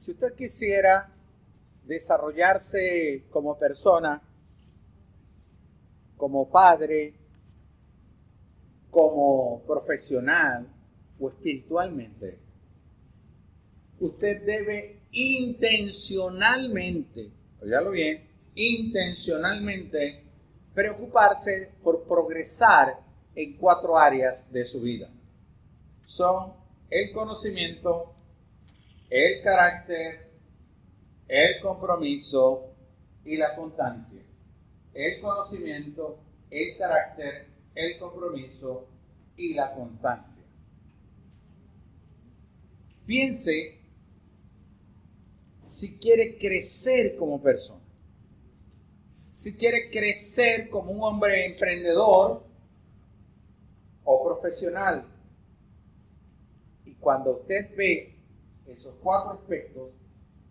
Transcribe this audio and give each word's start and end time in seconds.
Si 0.00 0.12
usted 0.12 0.34
quisiera 0.34 1.12
desarrollarse 1.84 3.24
como 3.28 3.58
persona, 3.58 4.22
como 6.16 6.48
padre, 6.48 7.12
como 8.90 9.62
profesional 9.66 10.66
o 11.18 11.28
espiritualmente, 11.28 12.38
usted 13.98 14.42
debe 14.46 15.02
intencionalmente, 15.12 17.30
oígalo 17.60 17.90
bien, 17.90 18.26
intencionalmente 18.54 20.24
preocuparse 20.72 21.72
por 21.82 22.04
progresar 22.04 23.00
en 23.34 23.58
cuatro 23.58 23.98
áreas 23.98 24.50
de 24.50 24.64
su 24.64 24.80
vida. 24.80 25.10
Son 26.06 26.54
el 26.88 27.12
conocimiento, 27.12 28.14
el 29.10 29.42
carácter, 29.42 30.30
el 31.26 31.60
compromiso 31.60 32.72
y 33.24 33.36
la 33.36 33.54
constancia. 33.56 34.22
El 34.94 35.20
conocimiento, 35.20 36.20
el 36.50 36.76
carácter, 36.78 37.46
el 37.74 37.98
compromiso 37.98 38.88
y 39.36 39.54
la 39.54 39.74
constancia. 39.74 40.42
Piense 43.06 43.80
si 45.64 45.96
quiere 45.98 46.36
crecer 46.38 47.16
como 47.16 47.40
persona, 47.40 47.80
si 49.32 49.54
quiere 49.54 49.90
crecer 49.90 50.68
como 50.68 50.92
un 50.92 51.02
hombre 51.02 51.46
emprendedor 51.46 52.44
o 54.04 54.24
profesional. 54.24 55.04
Y 56.84 56.94
cuando 56.94 57.38
usted 57.38 57.74
ve 57.76 58.19
esos 58.72 58.94
cuatro 59.02 59.32
aspectos, 59.32 59.90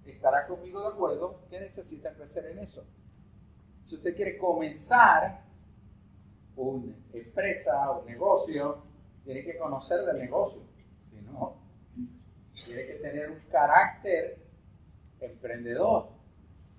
estará 0.05 0.45
conmigo 0.47 0.81
de 0.81 0.87
acuerdo 0.87 1.41
que 1.49 1.59
necesita 1.59 2.13
crecer 2.13 2.45
en 2.47 2.59
eso. 2.59 2.83
Si 3.85 3.95
usted 3.95 4.15
quiere 4.15 4.37
comenzar 4.37 5.43
una 6.55 6.93
empresa 7.13 7.91
o 7.91 8.05
negocio, 8.05 8.83
tiene 9.23 9.43
que 9.43 9.57
conocer 9.57 10.05
del 10.05 10.17
negocio. 10.17 10.61
Si 11.09 11.21
no, 11.21 11.57
tiene 12.65 12.85
que 12.85 12.93
tener 12.95 13.31
un 13.31 13.39
carácter 13.51 14.37
emprendedor. 15.19 16.09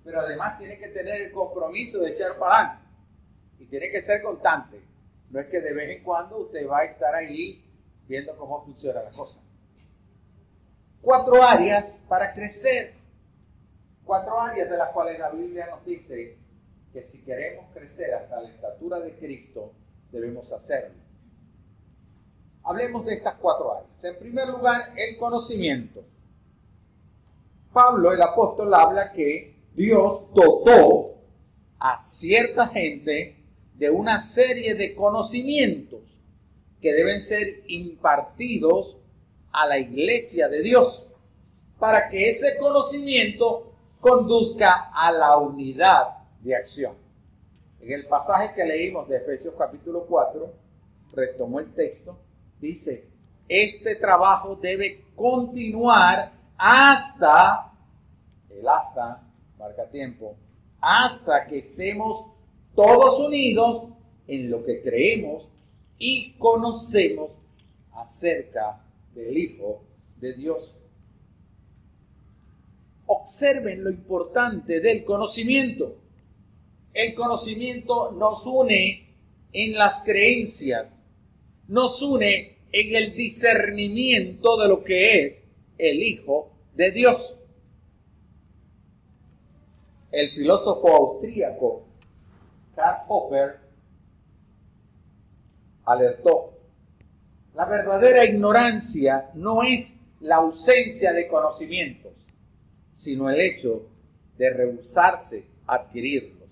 Pero 0.03 0.21
además 0.21 0.57
tiene 0.57 0.77
que 0.77 0.87
tener 0.89 1.21
el 1.21 1.31
compromiso 1.31 1.99
de 1.99 2.11
echar 2.11 2.37
para 2.37 2.55
adelante. 2.55 2.87
Y 3.59 3.65
tiene 3.65 3.89
que 3.91 4.01
ser 4.01 4.21
constante. 4.23 4.81
No 5.29 5.39
es 5.39 5.47
que 5.47 5.61
de 5.61 5.73
vez 5.73 5.97
en 5.97 6.03
cuando 6.03 6.39
usted 6.39 6.67
va 6.67 6.79
a 6.79 6.85
estar 6.85 7.13
ahí 7.13 7.63
viendo 8.07 8.35
cómo 8.35 8.63
funciona 8.65 9.03
la 9.03 9.11
cosa. 9.11 9.39
Cuatro 11.01 11.41
áreas 11.41 12.03
para 12.07 12.33
crecer. 12.33 12.93
Cuatro 14.05 14.39
áreas 14.39 14.69
de 14.69 14.77
las 14.77 14.89
cuales 14.89 15.17
la 15.19 15.29
Biblia 15.29 15.67
nos 15.67 15.83
dice 15.85 16.37
que 16.93 17.03
si 17.11 17.21
queremos 17.23 17.65
crecer 17.73 18.13
hasta 18.13 18.41
la 18.41 18.49
estatura 18.49 18.99
de 18.99 19.15
Cristo, 19.17 19.71
debemos 20.11 20.51
hacerlo. 20.51 20.95
Hablemos 22.63 23.05
de 23.05 23.15
estas 23.15 23.35
cuatro 23.35 23.75
áreas. 23.75 24.03
En 24.03 24.19
primer 24.19 24.47
lugar, 24.49 24.93
el 24.95 25.17
conocimiento. 25.17 26.03
Pablo, 27.73 28.11
el 28.13 28.21
apóstol, 28.21 28.73
habla 28.73 29.11
que 29.11 29.55
Dios 29.73 30.25
dotó 30.33 31.15
a 31.79 31.97
cierta 31.97 32.67
gente 32.67 33.37
de 33.75 33.89
una 33.89 34.19
serie 34.19 34.75
de 34.75 34.93
conocimientos 34.93 36.01
que 36.81 36.93
deben 36.93 37.21
ser 37.21 37.63
impartidos 37.67 38.97
a 39.51 39.67
la 39.67 39.77
iglesia 39.77 40.47
de 40.47 40.61
Dios 40.61 41.05
para 41.79 42.09
que 42.09 42.29
ese 42.29 42.57
conocimiento 42.57 43.73
conduzca 43.99 44.91
a 44.93 45.11
la 45.11 45.37
unidad 45.37 46.17
de 46.41 46.55
acción. 46.55 46.93
En 47.79 47.91
el 47.91 48.05
pasaje 48.07 48.53
que 48.53 48.63
leímos 48.63 49.07
de 49.09 49.17
Efesios 49.17 49.55
capítulo 49.57 50.05
4, 50.07 50.53
retomó 51.13 51.59
el 51.59 51.73
texto, 51.73 52.17
dice, 52.59 53.05
este 53.49 53.95
trabajo 53.95 54.55
debe 54.55 55.05
continuar 55.15 56.31
hasta, 56.57 57.71
el 58.49 58.67
hasta, 58.67 59.23
marca 59.57 59.85
tiempo, 59.89 60.35
hasta 60.79 61.45
que 61.47 61.57
estemos 61.57 62.23
todos 62.75 63.19
unidos 63.19 63.85
en 64.27 64.49
lo 64.49 64.63
que 64.63 64.81
creemos 64.81 65.49
y 65.97 66.33
conocemos 66.33 67.31
acerca 67.93 68.79
del 69.13 69.37
Hijo 69.37 69.83
de 70.17 70.33
Dios. 70.33 70.75
Observen 73.05 73.83
lo 73.83 73.89
importante 73.89 74.79
del 74.79 75.03
conocimiento. 75.03 75.97
El 76.93 77.13
conocimiento 77.15 78.11
nos 78.11 78.45
une 78.45 79.07
en 79.53 79.73
las 79.73 79.99
creencias, 80.05 80.99
nos 81.67 82.01
une 82.01 82.57
en 82.71 82.95
el 82.95 83.15
discernimiento 83.15 84.57
de 84.57 84.67
lo 84.67 84.83
que 84.83 85.25
es 85.25 85.43
el 85.77 86.01
Hijo 86.01 86.51
de 86.75 86.91
Dios. 86.91 87.35
El 90.11 90.31
filósofo 90.31 90.89
austríaco 90.89 91.83
Karl 92.75 93.07
Popper 93.07 93.59
alertó, 95.85 96.50
la 97.53 97.65
verdadera 97.65 98.23
ignorancia 98.23 99.29
no 99.33 99.61
es 99.63 99.93
la 100.21 100.37
ausencia 100.37 101.11
de 101.13 101.27
conocimientos, 101.27 102.13
sino 102.93 103.29
el 103.29 103.41
hecho 103.41 103.87
de 104.37 104.49
rehusarse 104.51 105.43
a 105.67 105.75
adquirirlos. 105.75 106.49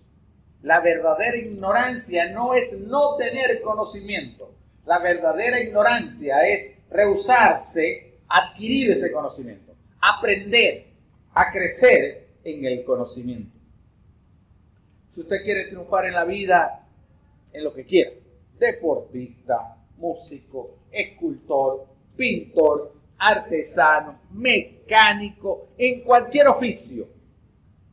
La 0.61 0.81
verdadera 0.81 1.37
ignorancia 1.37 2.29
no 2.31 2.53
es 2.53 2.73
no 2.73 3.15
tener 3.15 3.61
conocimiento. 3.61 4.53
La 4.85 4.99
verdadera 4.99 5.61
ignorancia 5.61 6.41
es 6.41 6.71
rehusarse 6.89 8.15
a 8.27 8.49
adquirir 8.49 8.91
ese 8.91 9.11
conocimiento, 9.11 9.73
aprender, 10.01 10.87
a 11.33 11.51
crecer 11.51 12.27
en 12.43 12.65
el 12.65 12.83
conocimiento. 12.83 13.57
Si 15.07 15.21
usted 15.21 15.43
quiere 15.43 15.65
triunfar 15.65 16.05
en 16.05 16.13
la 16.13 16.25
vida, 16.25 16.85
en 17.53 17.63
lo 17.63 17.73
que 17.73 17.85
quiera, 17.85 18.11
deportista, 18.59 19.78
músico, 19.99 20.79
escultor, 20.91 21.85
pintor, 22.15 22.93
artesano, 23.17 24.19
mecánico, 24.31 25.69
en 25.77 26.01
cualquier 26.01 26.47
oficio, 26.47 27.07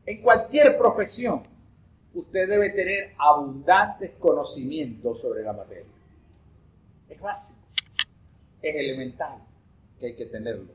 en 0.04 0.22
cualquier 0.22 0.78
profesión, 0.78 1.42
usted 2.14 2.48
debe 2.48 2.70
tener 2.70 3.12
abundantes 3.18 4.12
conocimientos 4.18 5.20
sobre 5.20 5.42
la 5.42 5.52
materia. 5.52 5.84
Es 7.08 7.20
básico, 7.20 7.58
es 8.62 8.74
elemental 8.74 9.38
que 9.98 10.06
hay 10.06 10.14
que 10.14 10.26
tenerlo. 10.26 10.72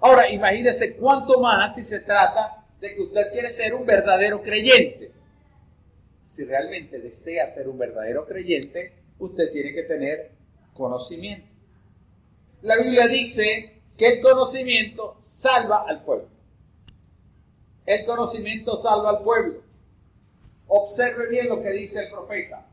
Ahora, 0.00 0.30
imagínese 0.30 0.96
cuánto 0.96 1.40
más 1.40 1.74
si 1.74 1.84
se 1.84 2.00
trata 2.00 2.64
de 2.80 2.94
que 2.94 3.02
usted 3.02 3.32
quiere 3.32 3.50
ser 3.50 3.74
un 3.74 3.84
verdadero 3.84 4.42
creyente 4.42 5.12
si 6.30 6.44
realmente 6.44 7.00
desea 7.00 7.52
ser 7.52 7.68
un 7.68 7.76
verdadero 7.76 8.24
creyente, 8.24 8.92
usted 9.18 9.50
tiene 9.50 9.74
que 9.74 9.82
tener 9.82 10.30
conocimiento. 10.74 11.46
La 12.62 12.76
Biblia 12.76 13.06
dice 13.06 13.82
que 13.96 14.08
el 14.08 14.22
conocimiento 14.22 15.18
salva 15.22 15.84
al 15.86 16.04
pueblo. 16.04 16.28
El 17.86 18.04
conocimiento 18.04 18.76
salva 18.76 19.10
al 19.10 19.22
pueblo. 19.22 19.62
Observe 20.68 21.28
bien 21.28 21.48
lo 21.48 21.62
que 21.62 21.70
dice 21.70 22.04
el 22.04 22.10
profeta. 22.10 22.66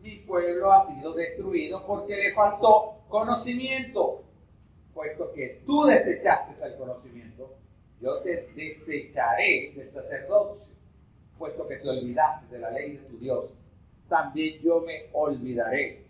Mi 0.00 0.16
pueblo 0.18 0.72
ha 0.72 0.86
sido 0.86 1.12
destruido 1.14 1.86
porque 1.86 2.16
le 2.16 2.34
faltó 2.34 3.00
conocimiento. 3.08 4.22
Puesto 4.92 5.32
que 5.32 5.62
tú 5.66 5.84
desechaste 5.84 6.64
el 6.64 6.76
conocimiento, 6.76 7.52
yo 8.00 8.18
te 8.18 8.48
desecharé 8.54 9.72
del 9.74 9.92
sacerdocio 9.92 10.74
puesto 11.38 11.66
que 11.66 11.76
te 11.76 11.88
olvidaste 11.88 12.54
de 12.54 12.60
la 12.60 12.70
ley 12.70 12.96
de 12.96 12.98
tu 13.04 13.18
Dios, 13.18 13.50
también 14.08 14.60
yo 14.62 14.80
me 14.80 15.06
olvidaré 15.12 16.04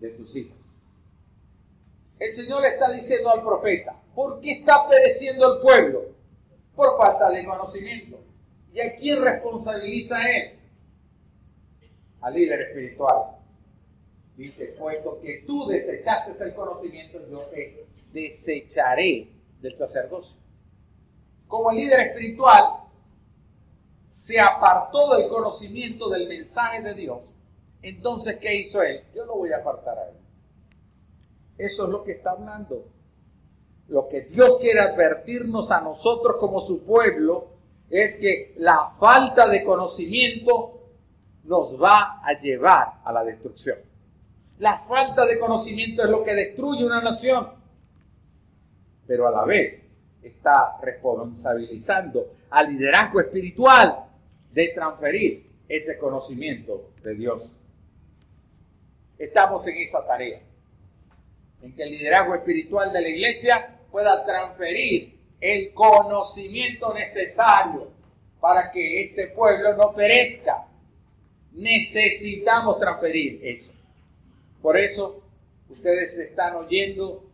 de 0.00 0.10
tus 0.10 0.34
hijos. 0.36 0.56
El 2.18 2.30
Señor 2.30 2.62
le 2.62 2.68
está 2.68 2.90
diciendo 2.92 3.30
al 3.30 3.42
profeta, 3.42 3.94
¿por 4.14 4.40
qué 4.40 4.52
está 4.52 4.88
pereciendo 4.88 5.54
el 5.54 5.60
pueblo? 5.60 6.02
Por 6.74 6.96
falta 6.96 7.30
de 7.30 7.44
conocimiento. 7.44 8.18
¿Y 8.72 8.80
a 8.80 8.96
quién 8.96 9.22
responsabiliza 9.22 10.18
él? 10.36 10.58
Al 12.20 12.34
líder 12.34 12.60
espiritual. 12.62 13.36
Dice, 14.36 14.74
puesto 14.78 15.20
que 15.20 15.44
tú 15.46 15.66
desechaste 15.66 16.42
el 16.42 16.54
conocimiento, 16.54 17.18
yo 17.30 17.40
te 17.46 17.86
desecharé 18.12 19.28
del 19.60 19.74
sacerdocio. 19.74 20.36
Como 21.46 21.70
el 21.70 21.78
líder 21.78 22.00
espiritual, 22.08 22.64
se 24.10 24.40
apartó 24.40 25.14
del 25.16 25.28
conocimiento 25.28 26.08
del 26.10 26.28
mensaje 26.28 26.82
de 26.82 26.94
Dios, 26.94 27.20
entonces, 27.82 28.38
¿qué 28.40 28.56
hizo 28.56 28.82
él? 28.82 29.04
Yo 29.14 29.24
lo 29.26 29.36
voy 29.36 29.52
a 29.52 29.58
apartar 29.58 29.96
a 29.96 30.08
él. 30.08 30.16
Eso 31.58 31.84
es 31.84 31.90
lo 31.90 32.04
que 32.04 32.12
está 32.12 32.30
hablando. 32.32 32.84
lo 33.88 34.08
que 34.08 34.22
Dios 34.22 34.58
quiere 34.58 34.80
advertirnos 34.80 35.70
a 35.70 35.80
nosotros 35.80 36.38
como 36.40 36.60
su 36.60 36.82
pueblo 36.82 37.50
es 37.88 38.16
que 38.16 38.52
la 38.56 38.94
falta 38.98 39.46
de 39.46 39.64
conocimiento 39.64 40.80
nos 41.44 41.80
va 41.80 42.20
a 42.20 42.40
llevar 42.40 42.94
a 43.04 43.12
la 43.12 43.22
destrucción. 43.22 43.78
La 44.58 44.80
falta 44.88 45.24
de 45.24 45.38
conocimiento 45.38 46.02
es 46.02 46.10
lo 46.10 46.24
que 46.24 46.34
destruye 46.34 46.84
una 46.84 47.00
nación, 47.00 47.48
pero 49.06 49.28
a 49.28 49.30
la 49.30 49.44
vez 49.44 49.82
está 50.22 50.78
responsabilizando 50.82 52.32
al 52.50 52.68
liderazgo 52.68 53.20
espiritual 53.20 54.06
de 54.52 54.68
transferir 54.74 55.46
ese 55.68 55.98
conocimiento 55.98 56.90
de 57.02 57.14
Dios. 57.14 57.42
Estamos 59.18 59.66
en 59.66 59.76
esa 59.76 60.04
tarea, 60.06 60.40
en 61.66 61.74
que 61.74 61.82
el 61.82 61.90
liderazgo 61.90 62.36
espiritual 62.36 62.92
de 62.92 63.00
la 63.00 63.08
iglesia 63.08 63.76
pueda 63.90 64.24
transferir 64.24 65.18
el 65.40 65.74
conocimiento 65.74 66.94
necesario 66.94 67.90
para 68.40 68.70
que 68.70 69.02
este 69.02 69.26
pueblo 69.28 69.76
no 69.76 69.92
perezca. 69.92 70.64
Necesitamos 71.52 72.78
transferir 72.78 73.40
eso. 73.42 73.72
Por 74.62 74.76
eso 74.76 75.22
ustedes 75.68 76.16
están 76.16 76.54
oyendo 76.54 77.24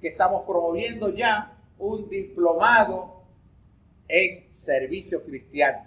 que 0.00 0.08
estamos 0.08 0.44
promoviendo 0.44 1.14
ya 1.14 1.56
un 1.78 2.08
diplomado 2.08 3.22
en 4.08 4.52
servicio 4.52 5.22
cristiano, 5.22 5.86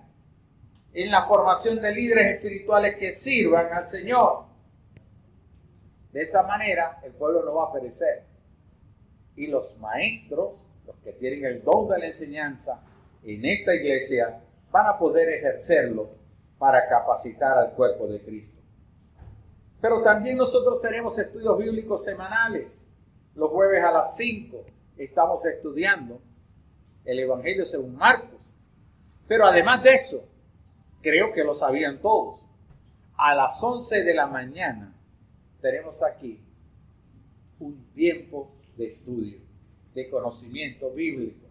en 0.94 1.12
la 1.12 1.28
formación 1.28 1.82
de 1.82 1.94
líderes 1.94 2.28
espirituales 2.28 2.96
que 2.96 3.12
sirvan 3.12 3.74
al 3.74 3.86
Señor. 3.86 4.46
De 6.12 6.22
esa 6.22 6.44
manera 6.44 7.00
el 7.04 7.14
pueblo 7.14 7.44
no 7.44 7.56
va 7.56 7.66
a 7.66 7.74
perecer. 7.74 8.24
Y 9.36 9.48
los 9.48 9.78
maestros, 9.78 10.56
los 10.86 10.96
que 10.98 11.14
tienen 11.14 11.46
el 11.46 11.64
don 11.64 11.88
de 11.88 12.00
la 12.00 12.08
enseñanza 12.08 12.82
en 13.24 13.46
esta 13.46 13.76
iglesia, 13.76 14.42
van 14.72 14.88
a 14.88 14.98
poder 14.98 15.30
ejercerlo 15.30 16.10
para 16.58 16.88
capacitar 16.88 17.58
al 17.58 17.72
cuerpo 17.74 18.08
de 18.08 18.22
Cristo. 18.22 18.60
Pero 19.82 20.02
también 20.02 20.38
nosotros 20.38 20.82
tenemos 20.82 21.18
estudios 21.18 21.58
bíblicos 21.58 22.04
semanales. 22.04 22.86
Los 23.36 23.50
jueves 23.52 23.84
a 23.84 23.92
las 23.92 24.18
5 24.18 24.66
estamos 24.98 25.46
estudiando 25.46 26.22
el 27.06 27.20
Evangelio 27.20 27.66
según 27.66 27.96
Marcos. 27.96 28.54
Pero 29.28 29.46
además 29.46 29.82
de 29.84 29.92
eso, 29.92 30.24
creo 31.02 31.32
que 31.32 31.44
lo 31.44 31.54
sabían 31.54 32.02
todos. 32.02 32.42
A 33.16 33.36
las 33.36 33.64
11 33.64 34.04
de 34.04 34.14
la 34.14 34.28
mañana 34.28 34.89
tenemos 35.62 36.02
aquí 36.02 36.40
un 37.60 37.92
tiempo 37.94 38.52
de 38.78 38.94
estudio, 38.94 39.40
de 39.94 40.10
conocimiento 40.10 40.92
bíblico. 40.92 41.48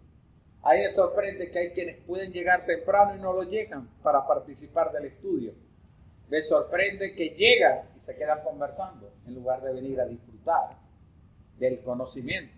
Ahí 0.62 0.80
me 0.80 0.90
sorprende 0.90 1.50
que 1.50 1.58
hay 1.58 1.70
quienes 1.70 1.98
pueden 2.04 2.32
llegar 2.32 2.66
temprano 2.66 3.14
y 3.14 3.20
no 3.20 3.32
lo 3.32 3.44
llegan 3.44 3.88
para 4.02 4.26
participar 4.26 4.92
del 4.92 5.06
estudio. 5.06 5.54
Me 6.28 6.42
sorprende 6.42 7.14
que 7.14 7.30
llegan 7.30 7.88
y 7.96 8.00
se 8.00 8.16
quedan 8.16 8.42
conversando 8.42 9.12
en 9.26 9.34
lugar 9.34 9.62
de 9.62 9.72
venir 9.72 10.00
a 10.00 10.06
disfrutar 10.06 10.76
del 11.58 11.80
conocimiento. 11.80 12.54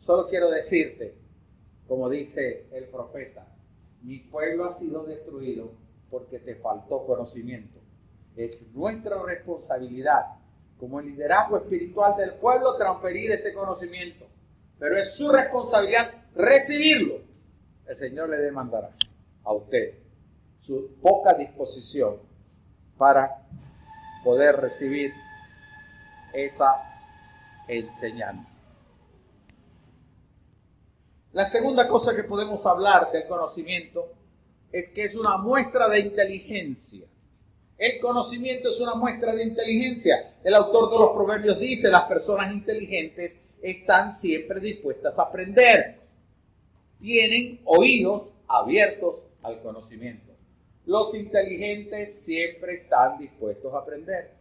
Solo 0.00 0.28
quiero 0.28 0.50
decirte, 0.50 1.14
como 1.86 2.08
dice 2.08 2.66
el 2.72 2.84
profeta, 2.86 3.46
mi 4.02 4.18
pueblo 4.18 4.64
ha 4.66 4.74
sido 4.74 5.04
destruido 5.04 5.72
porque 6.10 6.38
te 6.38 6.56
faltó 6.56 7.06
conocimiento. 7.06 7.78
Es 8.36 8.62
nuestra 8.72 9.22
responsabilidad 9.22 10.39
como 10.80 10.98
el 10.98 11.06
liderazgo 11.06 11.58
espiritual 11.58 12.16
del 12.16 12.34
pueblo 12.34 12.76
transferir 12.76 13.30
ese 13.30 13.52
conocimiento. 13.52 14.26
Pero 14.78 14.96
es 14.96 15.14
su 15.14 15.28
responsabilidad 15.28 16.10
recibirlo. 16.34 17.20
El 17.86 17.96
Señor 17.96 18.30
le 18.30 18.38
demandará 18.38 18.90
a 19.44 19.52
usted 19.52 19.98
su 20.58 20.96
poca 21.02 21.34
disposición 21.34 22.16
para 22.96 23.46
poder 24.24 24.56
recibir 24.56 25.12
esa 26.32 26.76
enseñanza. 27.68 28.58
La 31.32 31.44
segunda 31.44 31.86
cosa 31.86 32.16
que 32.16 32.24
podemos 32.24 32.64
hablar 32.66 33.12
del 33.12 33.26
conocimiento 33.28 34.12
es 34.72 34.88
que 34.88 35.02
es 35.02 35.14
una 35.14 35.36
muestra 35.36 35.88
de 35.88 36.00
inteligencia. 36.00 37.06
El 37.80 37.98
conocimiento 37.98 38.68
es 38.68 38.78
una 38.78 38.94
muestra 38.94 39.34
de 39.34 39.42
inteligencia. 39.42 40.34
El 40.44 40.52
autor 40.52 40.90
de 40.90 40.98
los 40.98 41.12
proverbios 41.12 41.58
dice, 41.58 41.88
las 41.88 42.02
personas 42.02 42.52
inteligentes 42.52 43.40
están 43.62 44.10
siempre 44.10 44.60
dispuestas 44.60 45.18
a 45.18 45.22
aprender. 45.22 45.98
Tienen 47.00 47.58
oídos 47.64 48.34
abiertos 48.46 49.14
al 49.42 49.62
conocimiento. 49.62 50.30
Los 50.84 51.14
inteligentes 51.14 52.22
siempre 52.22 52.82
están 52.82 53.16
dispuestos 53.16 53.72
a 53.72 53.78
aprender. 53.78 54.34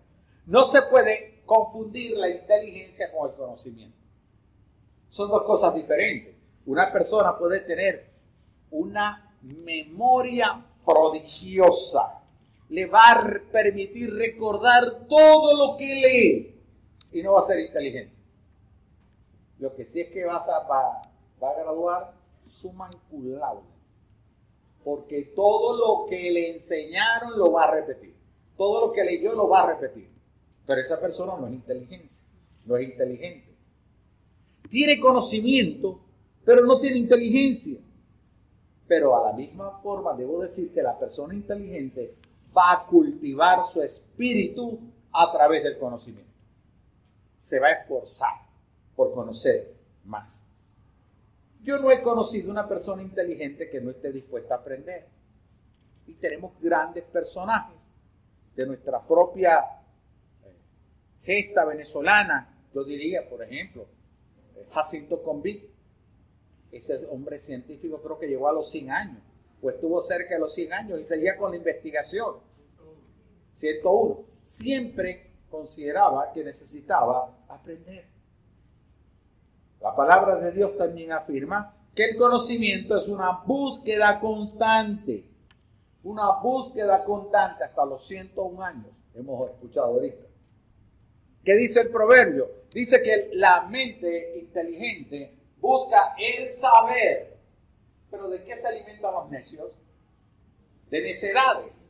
No 0.45 0.65
se 0.65 0.81
puede 0.81 1.39
confundir 1.45 2.17
la 2.17 2.27
inteligencia 2.29 3.09
con 3.09 3.29
el 3.29 3.37
conocimiento. 3.37 3.97
Son 5.11 5.29
dos 5.29 5.43
cosas 5.43 5.73
diferentes. 5.73 6.35
Una 6.65 6.91
persona 6.91 7.37
puede 7.37 7.61
tener 7.61 8.05
una 8.69 9.33
memoria 9.41 10.61
prodigiosa. 10.83 12.18
Le 12.69 12.85
va 12.85 13.11
a 13.11 13.41
permitir 13.51 14.13
recordar 14.13 15.07
todo 15.07 15.57
lo 15.57 15.77
que 15.77 15.85
lee 15.85 16.55
y 17.11 17.23
no 17.23 17.33
va 17.33 17.39
a 17.39 17.43
ser 17.43 17.59
inteligente. 17.59 18.13
Lo 19.59 19.75
que 19.75 19.85
sí 19.85 19.99
es 19.99 20.11
que 20.11 20.25
vas 20.25 20.47
a, 20.47 20.59
va, 20.67 21.01
a 21.01 21.61
graduar 21.61 22.13
su 22.47 22.71
manculable. 22.71 23.67
Porque 24.83 25.33
todo 25.35 25.75
lo 25.75 26.09
que 26.09 26.31
le 26.31 26.51
enseñaron 26.51 27.37
lo 27.37 27.51
va 27.51 27.65
a 27.65 27.71
repetir. 27.71 28.13
Todo 28.57 28.87
lo 28.87 28.93
que 28.93 29.03
leyó 29.03 29.33
lo 29.33 29.49
va 29.49 29.61
a 29.61 29.67
repetir. 29.73 30.09
Pero 30.65 30.81
esa 30.81 30.99
persona 30.99 31.33
no 31.37 31.47
es 31.47 31.53
inteligencia, 31.53 32.23
no 32.65 32.77
es 32.77 32.89
inteligente. 32.89 33.49
Tiene 34.69 34.99
conocimiento, 34.99 35.99
pero 36.45 36.63
no 36.65 36.79
tiene 36.79 36.97
inteligencia. 36.97 37.79
Pero 38.87 39.17
a 39.17 39.31
la 39.31 39.33
misma 39.35 39.79
forma 39.81 40.13
debo 40.13 40.41
decir 40.41 40.71
que 40.71 40.81
la 40.81 40.97
persona 40.97 41.33
inteligente 41.33 42.15
va 42.55 42.73
a 42.73 42.85
cultivar 42.85 43.63
su 43.63 43.81
espíritu 43.81 44.79
a 45.11 45.31
través 45.31 45.63
del 45.63 45.77
conocimiento. 45.77 46.29
Se 47.37 47.59
va 47.59 47.67
a 47.67 47.71
esforzar 47.73 48.33
por 48.95 49.13
conocer 49.13 49.73
más. 50.05 50.43
Yo 51.61 51.77
no 51.79 51.91
he 51.91 52.01
conocido 52.01 52.49
una 52.51 52.67
persona 52.67 53.01
inteligente 53.01 53.69
que 53.69 53.81
no 53.81 53.91
esté 53.91 54.11
dispuesta 54.11 54.55
a 54.55 54.57
aprender. 54.57 55.07
Y 56.07 56.13
tenemos 56.15 56.53
grandes 56.59 57.03
personajes 57.03 57.77
de 58.55 58.65
nuestra 58.65 59.01
propia 59.01 59.59
eh, 60.43 60.55
gesta 61.23 61.65
venezolana. 61.65 62.55
Yo 62.73 62.83
diría, 62.83 63.29
por 63.29 63.43
ejemplo, 63.43 63.87
eh, 64.55 64.65
Jacinto 64.71 65.21
Convict, 65.21 65.69
ese 66.71 67.05
hombre 67.07 67.39
científico 67.39 68.01
creo 68.01 68.19
que 68.19 68.27
llegó 68.27 68.47
a 68.47 68.53
los 68.53 68.69
100 68.69 68.91
años, 68.91 69.23
o 69.61 69.69
estuvo 69.69 70.01
cerca 70.01 70.35
de 70.35 70.39
los 70.39 70.53
100 70.53 70.73
años 70.73 70.99
y 70.99 71.03
seguía 71.03 71.37
con 71.37 71.51
la 71.51 71.57
investigación. 71.57 72.37
101. 73.51 74.25
Siempre 74.41 75.31
consideraba 75.49 76.31
que 76.33 76.43
necesitaba 76.43 77.37
aprender. 77.47 78.05
La 79.81 79.95
palabra 79.95 80.35
de 80.37 80.51
Dios 80.51 80.77
también 80.77 81.11
afirma 81.11 81.75
que 81.95 82.05
el 82.05 82.17
conocimiento 82.17 82.97
es 82.97 83.07
una 83.07 83.41
búsqueda 83.45 84.19
constante. 84.19 85.25
Una 86.03 86.39
búsqueda 86.41 87.03
constante 87.03 87.65
hasta 87.65 87.85
los 87.85 88.05
101 88.07 88.63
años. 88.63 88.91
Hemos 89.13 89.49
escuchado 89.49 89.87
ahorita. 89.87 90.25
¿Qué 91.43 91.55
dice 91.55 91.81
el 91.81 91.89
proverbio? 91.89 92.49
Dice 92.73 93.01
que 93.01 93.31
la 93.33 93.63
mente 93.63 94.39
inteligente 94.39 95.35
busca 95.59 96.15
el 96.17 96.49
saber. 96.49 97.38
Pero 98.11 98.29
¿de 98.29 98.43
qué 98.43 98.57
se 98.57 98.67
alimentan 98.67 99.13
los 99.13 99.29
necios? 99.29 99.71
De 100.89 101.01
necedades. 101.01 101.85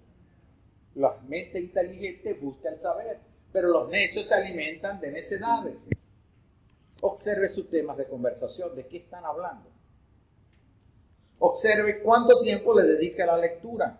La 0.95 1.17
mente 1.27 1.59
inteligente 1.59 2.33
busca 2.33 2.69
el 2.69 2.79
saber, 2.81 3.19
pero 3.53 3.69
los 3.69 3.89
necios 3.89 4.27
se 4.27 4.33
alimentan 4.33 4.99
de 4.99 5.11
necedades. 5.11 5.87
Observe 7.01 7.47
sus 7.47 7.69
temas 7.69 7.97
de 7.97 8.07
conversación, 8.07 8.75
de 8.75 8.85
qué 8.87 8.97
están 8.97 9.23
hablando. 9.23 9.69
Observe 11.39 12.01
cuánto 12.01 12.41
tiempo 12.41 12.77
le 12.77 12.85
dedica 12.85 13.23
a 13.23 13.27
la 13.27 13.37
lectura, 13.37 13.97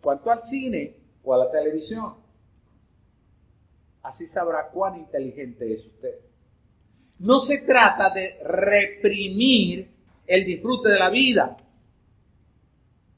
cuánto 0.00 0.30
al 0.32 0.42
cine 0.42 0.96
o 1.22 1.34
a 1.34 1.38
la 1.38 1.50
televisión. 1.50 2.16
Así 4.02 4.26
sabrá 4.26 4.68
cuán 4.70 4.96
inteligente 4.96 5.72
es 5.72 5.86
usted. 5.86 6.18
No 7.20 7.38
se 7.38 7.58
trata 7.58 8.10
de 8.10 8.40
reprimir 8.42 9.93
el 10.26 10.44
disfrute 10.44 10.88
de 10.88 10.98
la 10.98 11.10
vida. 11.10 11.56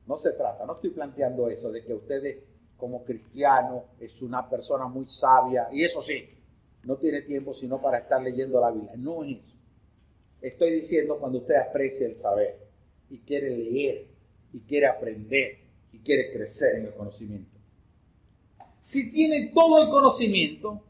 No 0.07 0.17
se 0.17 0.33
trata, 0.33 0.65
no 0.65 0.75
estoy 0.75 0.91
planteando 0.91 1.49
eso, 1.49 1.71
de 1.71 1.85
que 1.85 1.93
usted 1.93 2.39
como 2.77 3.05
cristiano 3.05 3.85
es 3.99 4.21
una 4.23 4.49
persona 4.49 4.87
muy 4.87 5.09
sabia 5.09 5.69
y 5.73 5.83
eso 5.83 6.03
sí, 6.03 6.29
no 6.85 6.97
tiene 6.97 7.23
tiempo 7.23 7.55
sino 7.55 7.81
para 7.81 7.99
estar 7.99 8.23
leyendo 8.23 8.61
la 8.61 8.71
Biblia. 8.71 8.93
No 8.97 9.25
es 9.25 9.39
eso. 9.39 9.57
estoy 10.41 10.73
diciendo 10.73 11.19
cuando 11.19 11.39
usted 11.39 11.57
aprecia 11.57 12.07
el 12.07 12.17
saber 12.17 12.59
y 13.11 13.19
quiere 13.19 13.51
leer 13.51 14.07
y 14.53 14.61
quiere 14.61 14.87
aprender 14.87 15.59
y 15.93 15.99
quiere 15.99 16.33
crecer 16.33 16.77
en 16.77 16.87
el 16.87 16.95
conocimiento. 16.95 17.51
Si 18.79 19.11
tiene 19.11 19.51
todo 19.53 19.83
el 19.83 19.89
conocimiento 19.89 20.81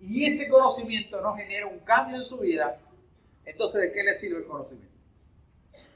y 0.00 0.24
ese 0.24 0.48
conocimiento 0.48 1.20
no 1.20 1.34
genera 1.34 1.66
un 1.66 1.80
cambio 1.80 2.16
en 2.16 2.22
su 2.22 2.38
vida, 2.38 2.78
entonces 3.46 3.80
¿de 3.80 3.92
qué 3.92 4.02
le 4.02 4.12
sirve 4.12 4.40
el 4.40 4.46
conocimiento? 4.46 4.94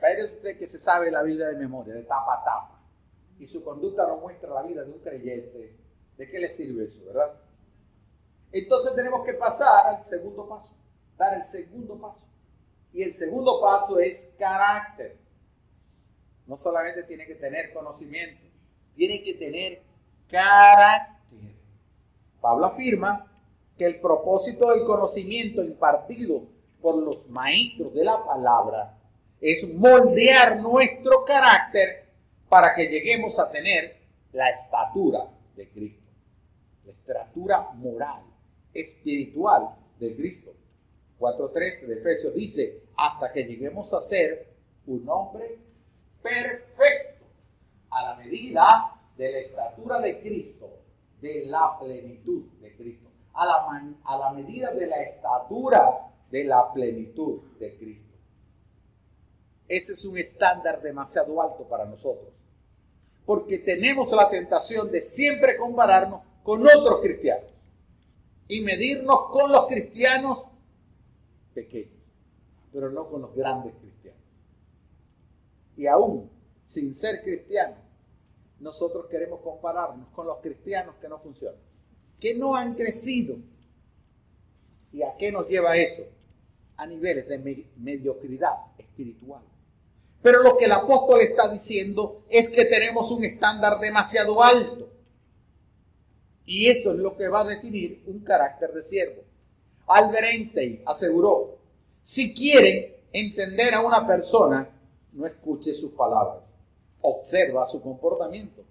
Para 0.00 0.25
usted 0.25 0.59
que 0.59 0.66
se 0.66 0.78
sabe 0.78 1.11
la 1.11 1.23
vida 1.23 1.49
de 1.49 1.57
memoria, 1.57 1.95
de 1.95 2.04
tapa 2.04 2.40
a 2.40 2.45
tapa, 2.45 2.80
y 3.38 3.47
su 3.47 3.62
conducta 3.62 4.07
no 4.07 4.16
muestra 4.19 4.50
la 4.50 4.62
vida 4.62 4.83
de 4.83 4.92
un 4.92 5.00
creyente, 5.00 5.76
¿de 6.16 6.30
qué 6.30 6.38
le 6.38 6.49
sirve 6.49 6.85
eso, 6.85 7.04
verdad? 7.07 7.35
Entonces 8.52 8.95
tenemos 8.95 9.25
que 9.25 9.35
pasar 9.35 9.87
al 9.87 10.04
segundo 10.04 10.49
paso, 10.49 10.75
dar 11.16 11.35
el 11.35 11.45
segundo 11.45 11.99
paso. 11.99 12.26
Y 12.92 13.02
el 13.02 13.14
segundo 13.14 13.61
paso 13.61 13.99
es 14.00 14.28
carácter. 14.38 15.16
No 16.47 16.57
solamente 16.57 17.04
tiene 17.04 17.26
que 17.26 17.37
tener 17.37 17.73
conocimiento, 17.73 18.42
tiene 18.97 19.23
que 19.23 19.35
tener 19.35 19.83
carácter. 20.28 21.38
Pablo 22.40 22.66
afirma 22.66 23.30
que 23.76 23.85
el 23.85 24.00
propósito 24.00 24.71
del 24.71 24.85
conocimiento 24.85 25.62
impartido 25.62 26.42
por 26.81 26.97
los 26.97 27.29
maestros 27.29 27.93
de 27.95 28.05
la 28.05 28.25
palabra 28.25 28.99
es 29.41 29.67
moldear 29.75 30.61
nuestro 30.61 31.25
carácter 31.25 32.05
para 32.49 32.75
que 32.75 32.89
lleguemos 32.89 33.39
a 33.39 33.51
tener 33.51 33.97
la 34.33 34.51
estatura 34.51 35.29
de 35.57 35.69
Cristo, 35.71 36.11
la 36.85 36.93
estatura 36.93 37.71
moral, 37.75 38.23
espiritual 38.75 39.71
de 39.99 40.15
Cristo. 40.17 40.53
4.3 41.19 41.87
de 41.87 41.95
Efesios 41.95 42.35
dice, 42.35 42.83
hasta 42.97 43.33
que 43.33 43.45
lleguemos 43.45 43.93
a 43.93 44.01
ser 44.01 44.49
un 44.87 45.07
hombre 45.09 45.59
perfecto, 46.23 47.27
a 47.91 48.03
la 48.03 48.17
medida 48.17 48.95
de 49.17 49.33
la 49.33 49.39
estatura 49.39 50.01
de 50.01 50.21
Cristo, 50.21 50.71
de 51.21 51.47
la 51.47 51.77
plenitud 51.79 52.45
de 52.61 52.75
Cristo, 52.77 53.11
a 53.35 53.45
la, 53.45 53.95
a 54.05 54.17
la 54.17 54.33
medida 54.33 54.73
de 54.73 54.87
la 54.87 55.03
estatura 55.03 56.10
de 56.31 56.45
la 56.45 56.73
plenitud 56.73 57.41
de 57.59 57.77
Cristo. 57.77 58.15
Ese 59.69 59.93
es 59.93 60.05
un 60.05 60.19
estándar 60.19 60.83
demasiado 60.83 61.41
alto 61.41 61.65
para 61.65 61.85
nosotros, 61.85 62.29
porque 63.25 63.59
tenemos 63.59 64.11
la 64.11 64.29
tentación 64.29 64.91
de 64.91 65.01
siempre 65.01 65.57
compararnos 65.57 66.23
con 66.43 66.67
otros 66.67 67.01
cristianos 67.01 67.51
y 68.49 68.61
medirnos 68.63 69.31
con 69.31 69.53
los 69.53 69.67
cristianos 69.67 70.45
pequeños, 71.55 71.95
pero 72.73 72.91
no 72.91 73.09
con 73.09 73.23
los 73.23 73.35
grandes 73.35 73.75
cristianos. 73.75 74.21
Y 75.77 75.87
aún 75.87 76.29
sin 76.65 76.95
ser 76.95 77.23
cristianos, 77.23 77.79
nosotros 78.61 79.07
queremos 79.07 79.41
compararnos 79.41 80.09
con 80.11 80.27
los 80.27 80.39
cristianos 80.39 80.95
que 81.01 81.09
no 81.09 81.19
funcionan, 81.19 81.59
que 82.21 82.35
no 82.35 82.55
han 82.55 82.75
crecido. 82.75 83.37
¿Y 84.93 85.03
a 85.03 85.17
qué 85.17 85.33
nos 85.33 85.49
lleva 85.49 85.77
eso? 85.77 86.05
A 86.81 86.87
niveles 86.87 87.29
de 87.29 87.67
mediocridad 87.77 88.55
espiritual. 88.79 89.43
Pero 90.23 90.43
lo 90.43 90.57
que 90.57 90.65
el 90.65 90.73
apóstol 90.73 91.21
está 91.21 91.47
diciendo 91.47 92.23
es 92.31 92.49
que 92.49 92.65
tenemos 92.65 93.11
un 93.11 93.23
estándar 93.23 93.79
demasiado 93.79 94.43
alto. 94.43 94.89
Y 96.47 96.69
eso 96.69 96.93
es 96.93 96.99
lo 96.99 97.19
que 97.19 97.29
va 97.29 97.43
a 97.43 97.45
definir 97.45 98.03
un 98.07 98.21
carácter 98.21 98.73
de 98.73 98.81
siervo. 98.81 99.23
Albert 99.87 100.25
Einstein 100.25 100.83
aseguró, 100.87 101.59
si 102.03 102.33
quieren 102.33 102.95
entender 103.13 103.75
a 103.75 103.83
una 103.83 104.07
persona, 104.07 104.67
no 105.13 105.27
escuche 105.27 105.75
sus 105.75 105.93
palabras, 105.93 106.45
observa 107.03 107.69
su 107.69 107.83
comportamiento. 107.83 108.63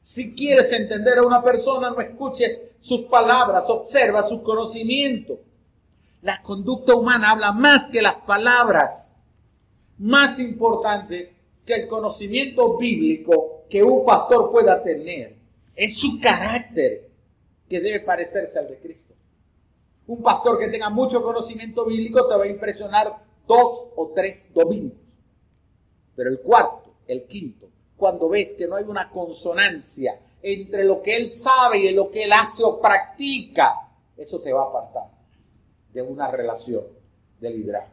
Si 0.00 0.34
quieres 0.34 0.72
entender 0.72 1.18
a 1.18 1.22
una 1.22 1.44
persona, 1.44 1.90
no 1.90 2.00
escuches 2.00 2.60
sus 2.80 3.02
palabras, 3.02 3.70
observa 3.70 4.24
su 4.24 4.42
conocimiento. 4.42 5.38
La 6.22 6.40
conducta 6.40 6.94
humana 6.94 7.32
habla 7.32 7.50
más 7.50 7.88
que 7.88 8.00
las 8.00 8.14
palabras. 8.14 9.12
Más 9.98 10.38
importante 10.38 11.34
que 11.66 11.74
el 11.74 11.88
conocimiento 11.88 12.78
bíblico 12.78 13.64
que 13.68 13.82
un 13.82 14.04
pastor 14.04 14.52
pueda 14.52 14.82
tener 14.84 15.36
es 15.74 15.98
su 15.98 16.20
carácter 16.20 17.10
que 17.68 17.80
debe 17.80 18.00
parecerse 18.00 18.58
al 18.58 18.68
de 18.68 18.78
Cristo. 18.78 19.14
Un 20.06 20.22
pastor 20.22 20.60
que 20.60 20.68
tenga 20.68 20.90
mucho 20.90 21.22
conocimiento 21.22 21.84
bíblico 21.84 22.28
te 22.28 22.36
va 22.36 22.44
a 22.44 22.48
impresionar 22.48 23.24
dos 23.48 23.86
o 23.96 24.12
tres 24.14 24.46
domingos. 24.54 24.98
Pero 26.14 26.30
el 26.30 26.38
cuarto, 26.40 26.94
el 27.08 27.24
quinto, 27.24 27.68
cuando 27.96 28.28
ves 28.28 28.52
que 28.52 28.68
no 28.68 28.76
hay 28.76 28.84
una 28.84 29.10
consonancia 29.10 30.20
entre 30.40 30.84
lo 30.84 31.02
que 31.02 31.16
él 31.16 31.30
sabe 31.30 31.78
y 31.78 31.92
lo 31.92 32.10
que 32.10 32.24
él 32.24 32.32
hace 32.32 32.62
o 32.62 32.80
practica, 32.80 33.74
eso 34.16 34.40
te 34.40 34.52
va 34.52 34.62
a 34.62 34.68
apartar 34.68 35.11
de 35.92 36.02
una 36.02 36.30
relación 36.30 36.84
de 37.40 37.50
liderazgo. 37.50 37.92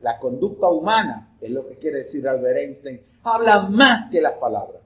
La 0.00 0.18
conducta 0.18 0.68
humana, 0.68 1.36
es 1.40 1.50
lo 1.50 1.66
que 1.68 1.76
quiere 1.76 1.98
decir 1.98 2.26
Albert 2.26 2.58
Einstein, 2.58 3.00
habla 3.22 3.62
más 3.62 4.10
que 4.10 4.20
las 4.20 4.34
palabras. 4.34 4.82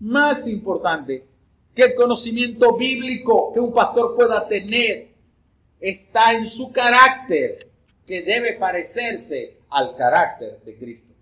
Más 0.00 0.46
importante 0.46 1.24
que 1.74 1.82
el 1.82 1.94
conocimiento 1.94 2.76
bíblico 2.76 3.52
que 3.52 3.60
un 3.60 3.72
pastor 3.72 4.14
pueda 4.14 4.46
tener 4.46 5.08
está 5.80 6.32
en 6.32 6.46
su 6.46 6.70
carácter, 6.70 7.68
que 8.06 8.22
debe 8.22 8.54
parecerse 8.54 9.58
al 9.70 9.96
carácter 9.96 10.60
de 10.64 10.76
Cristo. 10.76 11.12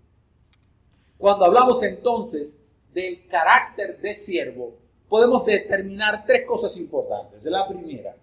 Cuando 1.17 1.45
hablamos 1.45 1.81
entonces 1.83 2.57
del 2.93 3.27
carácter 3.27 3.99
de 4.01 4.15
siervo, 4.15 4.75
podemos 5.07 5.45
determinar 5.45 6.25
tres 6.25 6.45
cosas 6.45 6.75
importantes. 6.77 7.43
La 7.43 7.67
primera, 7.67 8.15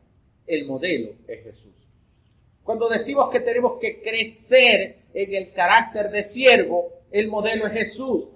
el 0.49 0.67
modelo 0.67 1.13
es 1.27 1.45
Jesús. 1.45 1.75
Cuando 2.65 2.89
decimos 2.89 3.31
que 3.31 3.41
tenemos 3.41 3.79
que 3.81 4.01
crecer 4.01 4.97
en 5.15 5.35
el 5.35 5.53
carácter 5.53 6.11
de 6.11 6.23
siervo, 6.23 6.93
el 7.11 7.29
modelo 7.29 7.67
es 7.67 7.73
Jesús. 7.73 8.29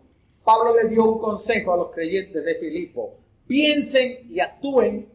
Pablo 0.45 0.81
le 0.81 0.88
dio 0.88 1.04
un 1.04 1.19
consejo 1.19 1.75
a 1.75 1.76
los 1.76 1.90
creyentes 1.92 2.45
de 2.45 2.54
Filipo. 2.57 3.14
Piensen 3.47 4.26
y 4.31 4.40
actúen 4.40 5.07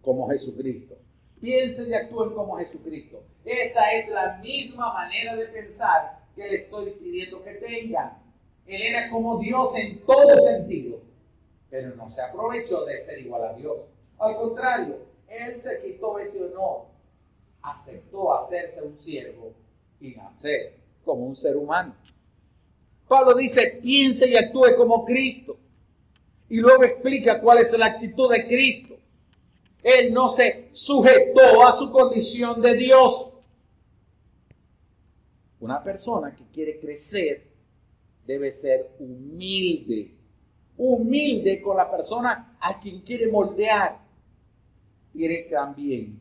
como 0.00 0.28
Jesucristo 0.30 0.96
piensen 1.44 1.90
y 1.90 1.94
actúen 1.94 2.30
como 2.30 2.56
Jesucristo. 2.56 3.22
Esa 3.44 3.92
es 3.92 4.08
la 4.08 4.38
misma 4.38 4.92
manera 4.94 5.36
de 5.36 5.46
pensar 5.46 6.18
que 6.34 6.48
le 6.48 6.56
estoy 6.62 6.90
pidiendo 6.92 7.44
que 7.44 7.52
tengan. 7.54 8.18
Él 8.66 8.80
era 8.80 9.10
como 9.10 9.38
Dios 9.38 9.76
en 9.76 10.00
todo 10.06 10.38
sentido, 10.40 10.98
pero 11.68 11.94
no 11.96 12.10
se 12.12 12.22
aprovechó 12.22 12.86
de 12.86 13.04
ser 13.04 13.18
igual 13.18 13.44
a 13.44 13.52
Dios. 13.52 13.76
Al 14.18 14.36
contrario, 14.36 14.96
Él 15.38 15.60
se 15.60 15.80
quitó 15.82 16.18
ese 16.18 16.42
honor, 16.42 16.86
aceptó 17.62 18.34
hacerse 18.34 18.82
un 18.82 18.98
siervo 19.00 19.52
y 20.00 20.14
nacer 20.14 20.76
como 21.04 21.26
un 21.26 21.36
ser 21.36 21.56
humano. 21.56 21.94
Pablo 23.08 23.34
dice, 23.34 23.78
piense 23.82 24.28
y 24.28 24.36
actúe 24.36 24.76
como 24.76 25.04
Cristo. 25.04 25.56
Y 26.48 26.58
luego 26.58 26.84
explica 26.84 27.40
cuál 27.40 27.58
es 27.58 27.72
la 27.76 27.86
actitud 27.86 28.30
de 28.30 28.46
Cristo. 28.46 28.96
Él 29.82 30.12
no 30.12 30.28
se 30.28 30.70
sujetó 30.72 31.62
a 31.62 31.72
su 31.72 31.90
condición 31.90 32.60
de 32.60 32.74
Dios. 32.74 33.30
Una 35.60 35.82
persona 35.82 36.34
que 36.34 36.44
quiere 36.46 36.78
crecer 36.78 37.46
debe 38.26 38.50
ser 38.52 38.90
humilde. 38.98 40.14
Humilde 40.76 41.60
con 41.60 41.76
la 41.76 41.90
persona 41.90 42.56
a 42.60 42.80
quien 42.80 43.00
quiere 43.00 43.28
moldear. 43.28 44.03
Tiene 45.14 45.44
también 45.44 46.20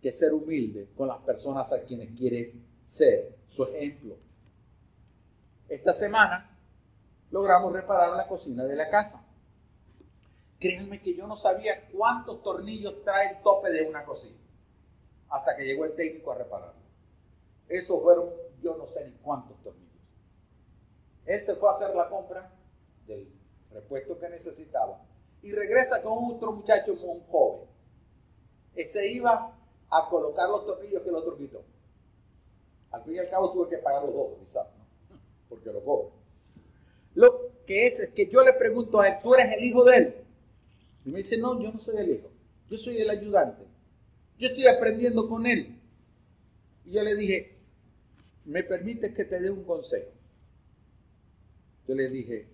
que 0.00 0.10
ser 0.10 0.32
humilde 0.32 0.88
con 0.96 1.08
las 1.08 1.18
personas 1.18 1.74
a 1.74 1.82
quienes 1.82 2.16
quiere 2.16 2.54
ser 2.86 3.36
su 3.46 3.64
ejemplo. 3.64 4.16
Esta 5.68 5.92
semana 5.92 6.56
logramos 7.30 7.74
reparar 7.74 8.16
la 8.16 8.26
cocina 8.26 8.64
de 8.64 8.76
la 8.76 8.88
casa. 8.88 9.22
Créanme 10.58 11.02
que 11.02 11.14
yo 11.14 11.26
no 11.26 11.36
sabía 11.36 11.86
cuántos 11.88 12.42
tornillos 12.42 13.02
trae 13.04 13.32
el 13.32 13.42
tope 13.42 13.70
de 13.70 13.86
una 13.86 14.06
cocina. 14.06 14.38
Hasta 15.28 15.54
que 15.54 15.64
llegó 15.66 15.84
el 15.84 15.94
técnico 15.94 16.32
a 16.32 16.36
repararlo. 16.36 16.80
Esos 17.68 18.02
fueron, 18.02 18.30
yo 18.62 18.74
no 18.78 18.86
sé 18.86 19.04
ni 19.04 19.12
cuántos 19.18 19.62
tornillos. 19.62 19.86
Él 21.26 21.42
se 21.42 21.56
fue 21.56 21.68
a 21.68 21.72
hacer 21.72 21.94
la 21.94 22.08
compra 22.08 22.50
del 23.06 23.28
repuesto 23.70 24.18
que 24.18 24.30
necesitaba 24.30 24.98
y 25.46 25.52
regresa 25.52 26.02
con 26.02 26.34
otro 26.34 26.50
muchacho 26.50 26.96
muy 26.96 27.20
joven. 27.30 27.68
Ese 28.74 29.06
iba 29.06 29.56
a 29.88 30.08
colocar 30.10 30.48
los 30.48 30.66
tornillos 30.66 31.02
que 31.02 31.08
el 31.08 31.14
otro 31.14 31.38
quitó. 31.38 31.62
Al 32.90 33.04
fin 33.04 33.14
y 33.14 33.18
al 33.20 33.30
cabo 33.30 33.52
tuve 33.52 33.68
que 33.68 33.78
pagar 33.78 34.02
los 34.02 34.12
dos, 34.12 34.32
quizás, 34.40 34.66
¿no? 34.76 35.16
porque 35.48 35.72
lo 35.72 35.84
cobre. 35.84 36.08
Lo 37.14 37.52
que 37.64 37.86
es 37.86 38.00
es 38.00 38.08
que 38.08 38.26
yo 38.26 38.42
le 38.42 38.54
pregunto 38.54 39.00
a 39.00 39.06
él, 39.06 39.14
¿tú 39.22 39.34
eres 39.34 39.56
el 39.56 39.64
hijo 39.64 39.84
de 39.84 39.96
él? 39.96 40.14
Y 41.04 41.10
me 41.10 41.18
dice, 41.18 41.38
no, 41.38 41.62
yo 41.62 41.70
no 41.70 41.78
soy 41.78 41.96
el 41.98 42.10
hijo, 42.10 42.28
yo 42.68 42.76
soy 42.76 43.00
el 43.00 43.08
ayudante. 43.08 43.62
Yo 44.38 44.48
estoy 44.48 44.66
aprendiendo 44.66 45.28
con 45.28 45.46
él. 45.46 45.80
Y 46.84 46.90
yo 46.90 47.04
le 47.04 47.14
dije, 47.14 47.56
¿me 48.44 48.64
permites 48.64 49.14
que 49.14 49.24
te 49.24 49.38
dé 49.38 49.48
un 49.48 49.62
consejo? 49.62 50.10
Yo 51.86 51.94
le 51.94 52.08
dije, 52.08 52.48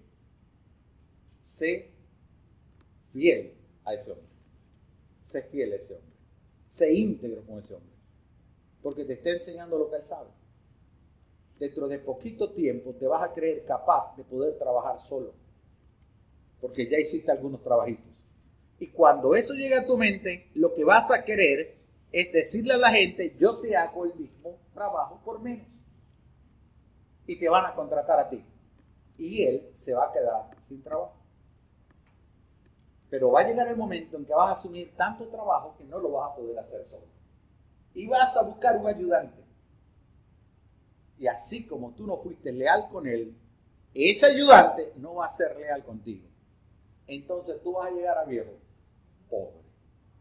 sé 1.40 1.91
fiel 3.12 3.54
a 3.84 3.94
ese 3.94 4.10
hombre. 4.10 4.28
Sé 5.24 5.42
fiel 5.44 5.72
a 5.72 5.76
ese 5.76 5.94
hombre. 5.94 6.12
Sé 6.68 6.92
íntegro 6.92 7.42
con 7.42 7.58
ese 7.58 7.74
hombre. 7.74 7.92
Porque 8.82 9.04
te 9.04 9.14
está 9.14 9.30
enseñando 9.30 9.78
lo 9.78 9.90
que 9.90 9.96
él 9.96 10.02
sabe. 10.02 10.30
Dentro 11.58 11.86
de 11.86 11.98
poquito 11.98 12.52
tiempo 12.52 12.94
te 12.94 13.06
vas 13.06 13.22
a 13.22 13.32
creer 13.32 13.64
capaz 13.64 14.16
de 14.16 14.24
poder 14.24 14.58
trabajar 14.58 14.98
solo. 15.08 15.32
Porque 16.60 16.88
ya 16.88 16.98
hiciste 16.98 17.30
algunos 17.30 17.62
trabajitos. 17.62 18.24
Y 18.78 18.88
cuando 18.88 19.34
eso 19.34 19.54
llega 19.54 19.80
a 19.80 19.86
tu 19.86 19.96
mente, 19.96 20.50
lo 20.54 20.74
que 20.74 20.84
vas 20.84 21.10
a 21.10 21.24
querer 21.24 21.76
es 22.10 22.32
decirle 22.32 22.74
a 22.74 22.78
la 22.78 22.90
gente, 22.90 23.36
yo 23.38 23.58
te 23.60 23.76
hago 23.76 24.04
el 24.04 24.14
mismo 24.14 24.58
trabajo 24.74 25.20
por 25.24 25.40
menos. 25.40 25.66
Y 27.26 27.38
te 27.38 27.48
van 27.48 27.66
a 27.66 27.74
contratar 27.74 28.18
a 28.18 28.28
ti. 28.28 28.44
Y 29.18 29.44
él 29.44 29.70
se 29.72 29.94
va 29.94 30.06
a 30.08 30.12
quedar 30.12 30.50
sin 30.68 30.82
trabajo. 30.82 31.21
Pero 33.12 33.30
va 33.30 33.40
a 33.40 33.46
llegar 33.46 33.68
el 33.68 33.76
momento 33.76 34.16
en 34.16 34.24
que 34.24 34.32
vas 34.32 34.48
a 34.48 34.52
asumir 34.52 34.96
tanto 34.96 35.26
trabajo 35.26 35.74
que 35.76 35.84
no 35.84 35.98
lo 35.98 36.12
vas 36.12 36.32
a 36.32 36.34
poder 36.34 36.58
hacer 36.58 36.88
solo. 36.88 37.04
Y 37.92 38.06
vas 38.06 38.34
a 38.38 38.42
buscar 38.42 38.78
un 38.78 38.86
ayudante. 38.86 39.44
Y 41.18 41.26
así 41.26 41.66
como 41.66 41.90
tú 41.90 42.06
no 42.06 42.16
fuiste 42.16 42.50
leal 42.50 42.88
con 42.90 43.06
él, 43.06 43.36
ese 43.92 44.24
ayudante 44.24 44.94
no 44.96 45.16
va 45.16 45.26
a 45.26 45.28
ser 45.28 45.54
leal 45.58 45.84
contigo. 45.84 46.26
Entonces 47.06 47.62
tú 47.62 47.74
vas 47.74 47.88
a 47.88 47.94
llegar 47.94 48.16
a 48.16 48.24
viejo 48.24 48.52
pobre, 49.28 49.60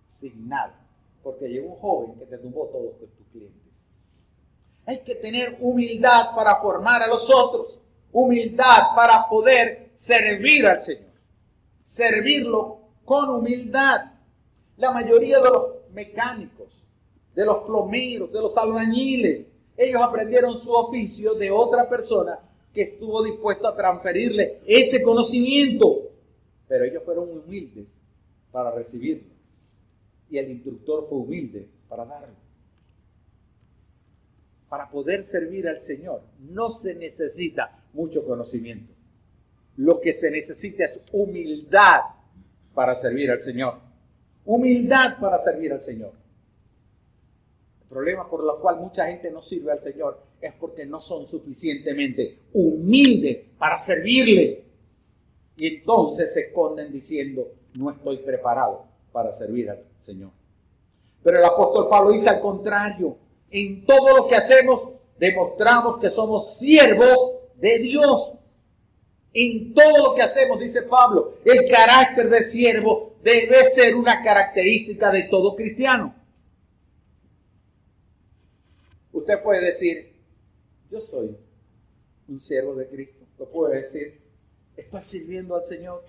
sin 0.10 0.50
nada, 0.50 0.86
porque 1.24 1.48
llegó 1.48 1.70
un 1.70 1.80
joven 1.80 2.20
que 2.20 2.26
te 2.26 2.40
tumbó 2.40 2.66
todos 2.74 3.00
tus 3.00 3.28
clientes. 3.32 3.86
Hay 4.86 5.00
que 5.00 5.16
tener 5.16 5.60
humildad 5.62 6.36
para 6.36 6.58
formar 6.58 7.02
a 7.02 7.08
los 7.08 7.34
otros, 7.34 7.80
humildad 8.12 8.94
para 8.98 9.30
poder 9.30 9.92
servir 9.94 10.68
al 10.68 10.82
Señor, 10.82 11.14
servirlo 11.84 12.81
con 13.12 13.30
humildad. 13.30 14.10
La 14.78 14.92
mayoría 14.92 15.42
de 15.42 15.50
los 15.50 15.64
mecánicos, 15.94 16.70
de 17.36 17.44
los 17.44 17.58
plomeros, 17.66 18.32
de 18.32 18.40
los 18.40 18.56
albañiles, 18.56 19.48
ellos 19.76 20.02
aprendieron 20.02 20.56
su 20.56 20.72
oficio 20.72 21.34
de 21.34 21.52
otra 21.52 21.90
persona 21.90 22.40
que 22.74 22.84
estuvo 22.84 23.22
dispuesto 23.22 23.68
a 23.68 23.76
transferirle 23.76 24.62
ese 24.66 25.04
conocimiento. 25.04 26.04
Pero 26.70 26.86
ellos 26.86 27.04
fueron 27.04 27.30
humildes 27.30 27.98
para 28.50 28.72
recibirlo. 28.72 29.28
Y 30.30 30.38
el 30.38 30.50
instructor 30.50 31.06
fue 31.10 31.18
humilde 31.18 31.68
para 31.90 32.06
darlo. 32.06 32.36
Para 34.70 34.90
poder 34.90 35.26
servir 35.26 35.68
al 35.68 35.82
Señor 35.82 36.22
no 36.40 36.70
se 36.70 36.96
necesita 36.96 37.78
mucho 37.92 38.24
conocimiento. 38.24 38.94
Lo 39.76 40.00
que 40.00 40.14
se 40.14 40.32
necesita 40.32 40.86
es 40.86 41.02
humildad 41.12 42.21
para 42.74 42.96
servir 42.96 43.32
al 43.32 43.42
Señor. 43.42 43.76
Humildad 44.46 45.20
para 45.20 45.38
servir 45.38 45.74
al 45.74 45.80
Señor. 45.80 46.14
El 47.82 47.88
problema 47.88 48.30
por 48.30 48.42
el 48.42 48.62
cual 48.62 48.80
mucha 48.80 49.08
gente 49.08 49.30
no 49.30 49.42
sirve 49.42 49.72
al 49.72 49.80
Señor 49.80 50.22
es 50.40 50.54
porque 50.54 50.86
no 50.86 51.00
son 51.00 51.26
suficientemente 51.26 52.40
humildes 52.54 53.46
para 53.58 53.78
servirle. 53.78 54.66
Y 55.58 55.68
entonces 55.68 56.34
se 56.34 56.48
esconden 56.48 56.92
diciendo, 56.92 57.54
no 57.76 57.92
estoy 57.92 58.18
preparado 58.18 58.86
para 59.12 59.32
servir 59.32 59.70
al 59.70 59.84
Señor. 60.00 60.32
Pero 61.24 61.38
el 61.38 61.46
apóstol 61.46 61.88
Pablo 61.90 62.12
dice 62.12 62.30
al 62.30 62.40
contrario, 62.40 63.18
en 63.52 63.86
todo 63.86 64.16
lo 64.16 64.28
que 64.28 64.36
hacemos 64.36 64.88
demostramos 65.20 66.00
que 66.00 66.10
somos 66.10 66.58
siervos 66.58 67.32
de 67.58 67.78
Dios. 67.80 68.34
En 69.34 69.74
todo 69.74 69.98
lo 70.10 70.14
que 70.14 70.22
hacemos, 70.22 70.60
dice 70.60 70.84
Pablo, 70.84 71.36
el 71.46 71.70
carácter 71.70 72.30
de 72.30 72.44
siervo 72.44 73.16
debe 73.24 73.64
ser 73.64 73.96
una 73.96 74.22
característica 74.22 75.10
de 75.10 75.24
todo 75.24 75.56
cristiano. 75.56 76.14
Usted 79.14 79.42
puede 79.42 79.66
decir, 79.66 80.14
yo 80.90 81.00
soy 81.00 81.38
un 82.28 82.40
siervo 82.40 82.76
de 82.76 82.88
Cristo. 82.88 83.26
Lo 83.40 83.50
puede 83.50 83.78
decir, 83.78 84.20
estoy 84.76 85.04
sirviendo 85.04 85.56
al 85.56 85.64
Señor. 85.64 86.04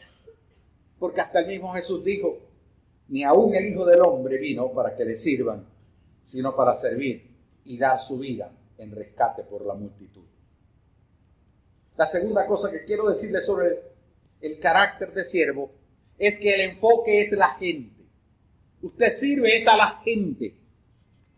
Porque 0.99 1.21
hasta 1.21 1.41
el 1.41 1.47
mismo 1.47 1.73
Jesús 1.75 2.05
dijo, 2.05 2.39
ni 3.09 3.25
aún 3.25 3.55
el 3.55 3.69
Hijo 3.69 3.85
del 3.85 4.01
Hombre 4.01 4.39
vino 4.39 4.73
para 4.73 4.97
que 4.97 5.05
le 5.05 5.15
sirvan, 5.15 5.67
sino 6.23 6.57
para 6.57 6.75
servir 6.75 7.31
y 7.65 7.77
dar 7.77 7.99
su 7.99 8.19
vida 8.19 8.51
en 8.79 8.91
rescate 8.91 9.43
por 9.43 9.65
la 9.67 9.75
multitud. 9.75 10.23
La 12.03 12.07
segunda 12.07 12.45
cosa 12.49 12.69
que 12.69 12.85
quiero 12.85 13.07
decirle 13.07 13.41
sobre 13.41 13.81
el, 14.41 14.59
carácter 14.59 15.15
de 15.15 15.23
siervo 15.23 15.71
es 16.19 16.37
que 16.37 16.53
el 16.53 16.63
enfoque 16.73 17.21
es 17.21 17.31
la 17.31 17.51
gente. 17.51 18.03
Usted 18.83 19.13
sirve 19.13 19.55
es 19.57 19.69
a 19.69 19.77
la 19.77 20.01
gente. 20.05 20.53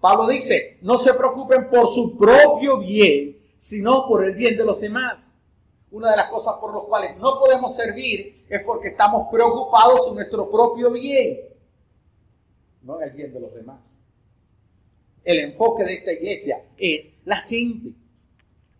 Pablo 0.00 0.27
dice, 0.27 0.79
no 0.81 0.96
se 0.96 1.12
preocupen 1.12 1.68
por 1.68 1.87
su 1.87 2.16
propio 2.16 2.79
bien, 2.79 3.37
sino 3.59 4.09
por 4.09 4.24
el 4.24 4.35
bien 4.35 4.57
de 4.57 4.64
los 4.64 4.81
demás. 4.81 5.35
Una 5.90 6.12
de 6.12 6.16
las 6.16 6.31
cosas 6.31 6.55
por 6.59 6.74
las 6.74 6.85
cuales 6.85 7.18
no 7.18 7.38
podemos 7.40 7.77
servir 7.77 8.46
es 8.48 8.62
porque 8.64 8.88
estamos 8.88 9.29
preocupados 9.31 10.09
en 10.09 10.14
nuestro 10.14 10.50
propio 10.50 10.90
bien, 10.92 11.40
no 12.85 13.03
en 13.03 13.11
el 13.11 13.14
bien 13.14 13.35
de 13.35 13.40
los 13.40 13.53
demás. 13.53 14.00
El 15.24 15.40
enfoque 15.40 15.85
de 15.85 15.92
esta 15.92 16.12
iglesia 16.14 16.64
es 16.79 17.11
la 17.27 17.37
gente 17.37 17.92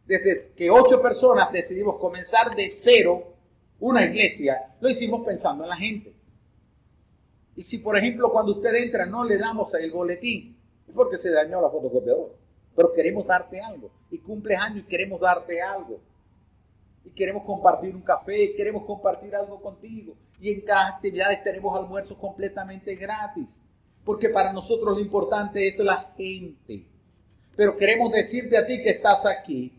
desde 0.07 0.53
que 0.55 0.71
ocho 0.71 1.01
personas 1.01 1.51
decidimos 1.53 1.97
comenzar 1.99 2.55
de 2.55 2.69
cero 2.69 3.35
una 3.81 4.05
iglesia, 4.05 4.75
lo 4.81 4.89
hicimos 4.89 5.25
pensando 5.25 5.65
en 5.65 5.71
la 5.71 5.77
gente. 5.77 6.15
Y 7.57 7.65
si, 7.65 7.79
por 7.79 7.97
ejemplo, 7.97 8.31
cuando 8.31 8.53
usted 8.53 8.75
entra 8.75 9.07
no 9.07 9.25
le 9.25 9.39
damos 9.39 9.73
el 9.75 9.91
boletín, 9.91 10.57
es 10.87 10.95
porque 10.95 11.17
se 11.17 11.31
dañó 11.31 11.61
la 11.61 11.71
fotocopiadora. 11.71 12.35
Pero 12.75 12.93
queremos 12.93 13.27
darte 13.27 13.61
algo. 13.61 13.91
Y 14.11 14.19
cumples 14.19 14.59
años 14.59 14.85
y 14.85 14.89
queremos 14.89 15.21
darte 15.21 15.63
algo. 15.63 16.01
Y 17.05 17.11
queremos 17.11 17.45
compartir 17.45 17.95
un 17.95 18.03
café, 18.03 18.55
queremos 18.57 18.85
compartir 18.85 19.35
algo 19.37 19.61
contigo. 19.61 20.15
Y 20.41 20.51
en 20.51 20.63
cada 20.63 20.89
actividad 20.89 21.29
tenemos 21.45 21.77
almuerzos 21.77 22.19
completamente 22.19 22.97
gratis. 22.97 23.61
Porque 24.05 24.29
para 24.29 24.53
nosotros 24.53 24.97
lo 24.97 25.01
importante 25.01 25.67
es 25.67 25.79
la 25.79 26.13
gente. 26.17 26.85
Pero 27.57 27.77
queremos 27.77 28.11
decirte 28.11 28.57
a 28.59 28.67
ti 28.67 28.83
que 28.83 28.91
estás 28.91 29.25
aquí 29.27 29.73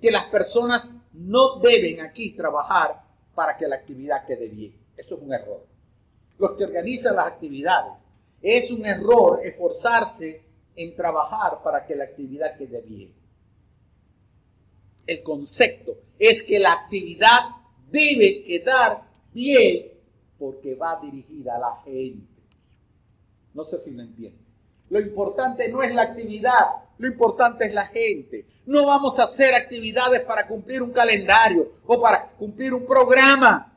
que 0.00 0.10
las 0.10 0.26
personas 0.26 0.94
no 1.12 1.58
deben 1.58 2.00
aquí 2.00 2.30
trabajar 2.32 3.02
para 3.34 3.56
que 3.56 3.66
la 3.66 3.76
actividad 3.76 4.24
quede 4.26 4.48
bien. 4.48 4.74
Eso 4.96 5.16
es 5.16 5.22
un 5.22 5.32
error. 5.32 5.66
Los 6.38 6.52
que 6.52 6.64
organizan 6.64 7.16
las 7.16 7.26
actividades, 7.26 7.92
es 8.40 8.70
un 8.70 8.86
error 8.86 9.40
esforzarse 9.44 10.42
en 10.76 10.94
trabajar 10.94 11.60
para 11.62 11.84
que 11.84 11.96
la 11.96 12.04
actividad 12.04 12.56
quede 12.56 12.80
bien. 12.82 13.12
El 15.06 15.22
concepto 15.22 15.96
es 16.18 16.42
que 16.42 16.58
la 16.58 16.72
actividad 16.72 17.40
debe 17.90 18.44
quedar 18.44 19.02
bien 19.32 19.92
porque 20.38 20.74
va 20.74 21.00
dirigida 21.00 21.56
a 21.56 21.58
la 21.58 21.76
gente. 21.84 22.42
No 23.54 23.64
sé 23.64 23.78
si 23.78 23.90
me 23.90 24.04
entienden. 24.04 24.47
Lo 24.90 25.00
importante 25.00 25.68
no 25.68 25.82
es 25.82 25.94
la 25.94 26.02
actividad, 26.02 26.66
lo 26.98 27.06
importante 27.06 27.66
es 27.66 27.74
la 27.74 27.86
gente. 27.86 28.46
No 28.66 28.86
vamos 28.86 29.18
a 29.18 29.24
hacer 29.24 29.54
actividades 29.54 30.20
para 30.22 30.46
cumplir 30.46 30.82
un 30.82 30.92
calendario 30.92 31.72
o 31.86 32.00
para 32.00 32.28
cumplir 32.30 32.74
un 32.74 32.86
programa. 32.86 33.72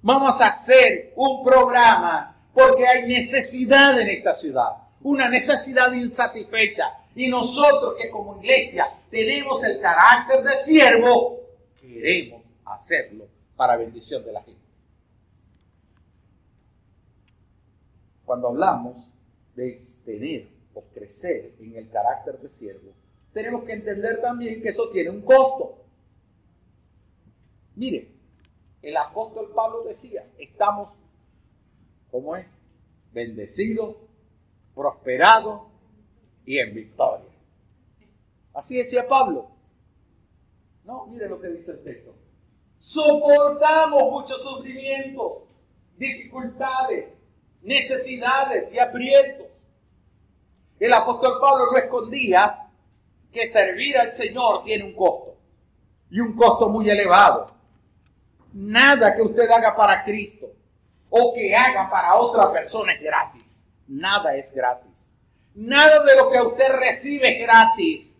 Vamos 0.00 0.40
a 0.40 0.48
hacer 0.48 1.12
un 1.16 1.44
programa 1.44 2.36
porque 2.52 2.86
hay 2.86 3.06
necesidad 3.06 3.98
en 4.00 4.08
esta 4.08 4.34
ciudad, 4.34 4.70
una 5.02 5.28
necesidad 5.28 5.92
insatisfecha. 5.92 6.84
Y 7.14 7.28
nosotros 7.28 7.94
que 8.00 8.10
como 8.10 8.38
iglesia 8.38 8.88
tenemos 9.10 9.62
el 9.64 9.80
carácter 9.80 10.42
de 10.42 10.56
siervo, 10.56 11.40
queremos 11.80 12.42
hacerlo 12.64 13.26
para 13.56 13.76
bendición 13.76 14.24
de 14.24 14.32
la 14.32 14.42
gente. 14.42 14.60
Cuando 18.24 18.48
hablamos 18.48 19.11
de 19.54 19.78
tener 20.04 20.48
o 20.74 20.82
crecer 20.94 21.52
en 21.60 21.76
el 21.76 21.90
carácter 21.90 22.38
de 22.38 22.48
siervo, 22.48 22.92
tenemos 23.32 23.64
que 23.64 23.72
entender 23.72 24.20
también 24.20 24.62
que 24.62 24.68
eso 24.68 24.90
tiene 24.90 25.10
un 25.10 25.22
costo. 25.22 25.78
Mire, 27.74 28.08
el 28.82 28.96
apóstol 28.96 29.52
Pablo 29.54 29.82
decía, 29.84 30.26
estamos, 30.38 30.90
¿cómo 32.10 32.36
es? 32.36 32.60
Bendecidos, 33.12 33.96
prosperados 34.74 35.62
y 36.44 36.58
en 36.58 36.74
victoria. 36.74 37.30
Así 38.52 38.76
decía 38.76 39.06
Pablo. 39.06 39.50
No, 40.84 41.06
mire 41.06 41.28
lo 41.28 41.40
que 41.40 41.48
dice 41.48 41.70
el 41.70 41.82
texto. 41.82 42.14
Soportamos 42.78 44.10
muchos 44.10 44.42
sufrimientos, 44.42 45.44
dificultades, 45.96 47.08
necesidades 47.62 48.72
y 48.72 48.78
aprietos 48.78 49.41
el 50.84 50.92
apóstol 50.92 51.38
Pablo 51.40 51.70
no 51.70 51.78
escondía 51.78 52.68
que 53.32 53.46
servir 53.46 53.96
al 53.96 54.10
Señor 54.10 54.64
tiene 54.64 54.84
un 54.84 54.94
costo 54.94 55.36
y 56.10 56.18
un 56.18 56.34
costo 56.34 56.68
muy 56.68 56.90
elevado. 56.90 57.52
Nada 58.52 59.14
que 59.14 59.22
usted 59.22 59.48
haga 59.48 59.76
para 59.76 60.04
Cristo 60.04 60.52
o 61.08 61.32
que 61.34 61.54
haga 61.54 61.88
para 61.88 62.16
otra 62.16 62.52
persona 62.52 62.92
es 62.94 63.00
gratis. 63.00 63.64
Nada 63.86 64.34
es 64.36 64.52
gratis. 64.52 64.90
Nada 65.54 66.02
de 66.04 66.16
lo 66.16 66.30
que 66.30 66.40
usted 66.40 66.72
recibe 66.72 67.28
es 67.28 67.46
gratis. 67.46 68.18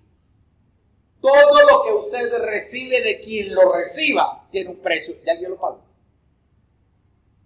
Todo 1.20 1.68
lo 1.68 1.82
que 1.82 1.92
usted 1.92 2.32
recibe 2.44 3.00
de 3.02 3.20
quien 3.20 3.54
lo 3.54 3.72
reciba 3.72 4.46
tiene 4.50 4.70
un 4.70 4.78
precio 4.78 5.16
y 5.24 5.28
alguien 5.28 5.50
lo 5.50 5.56
pagó. 5.56 5.80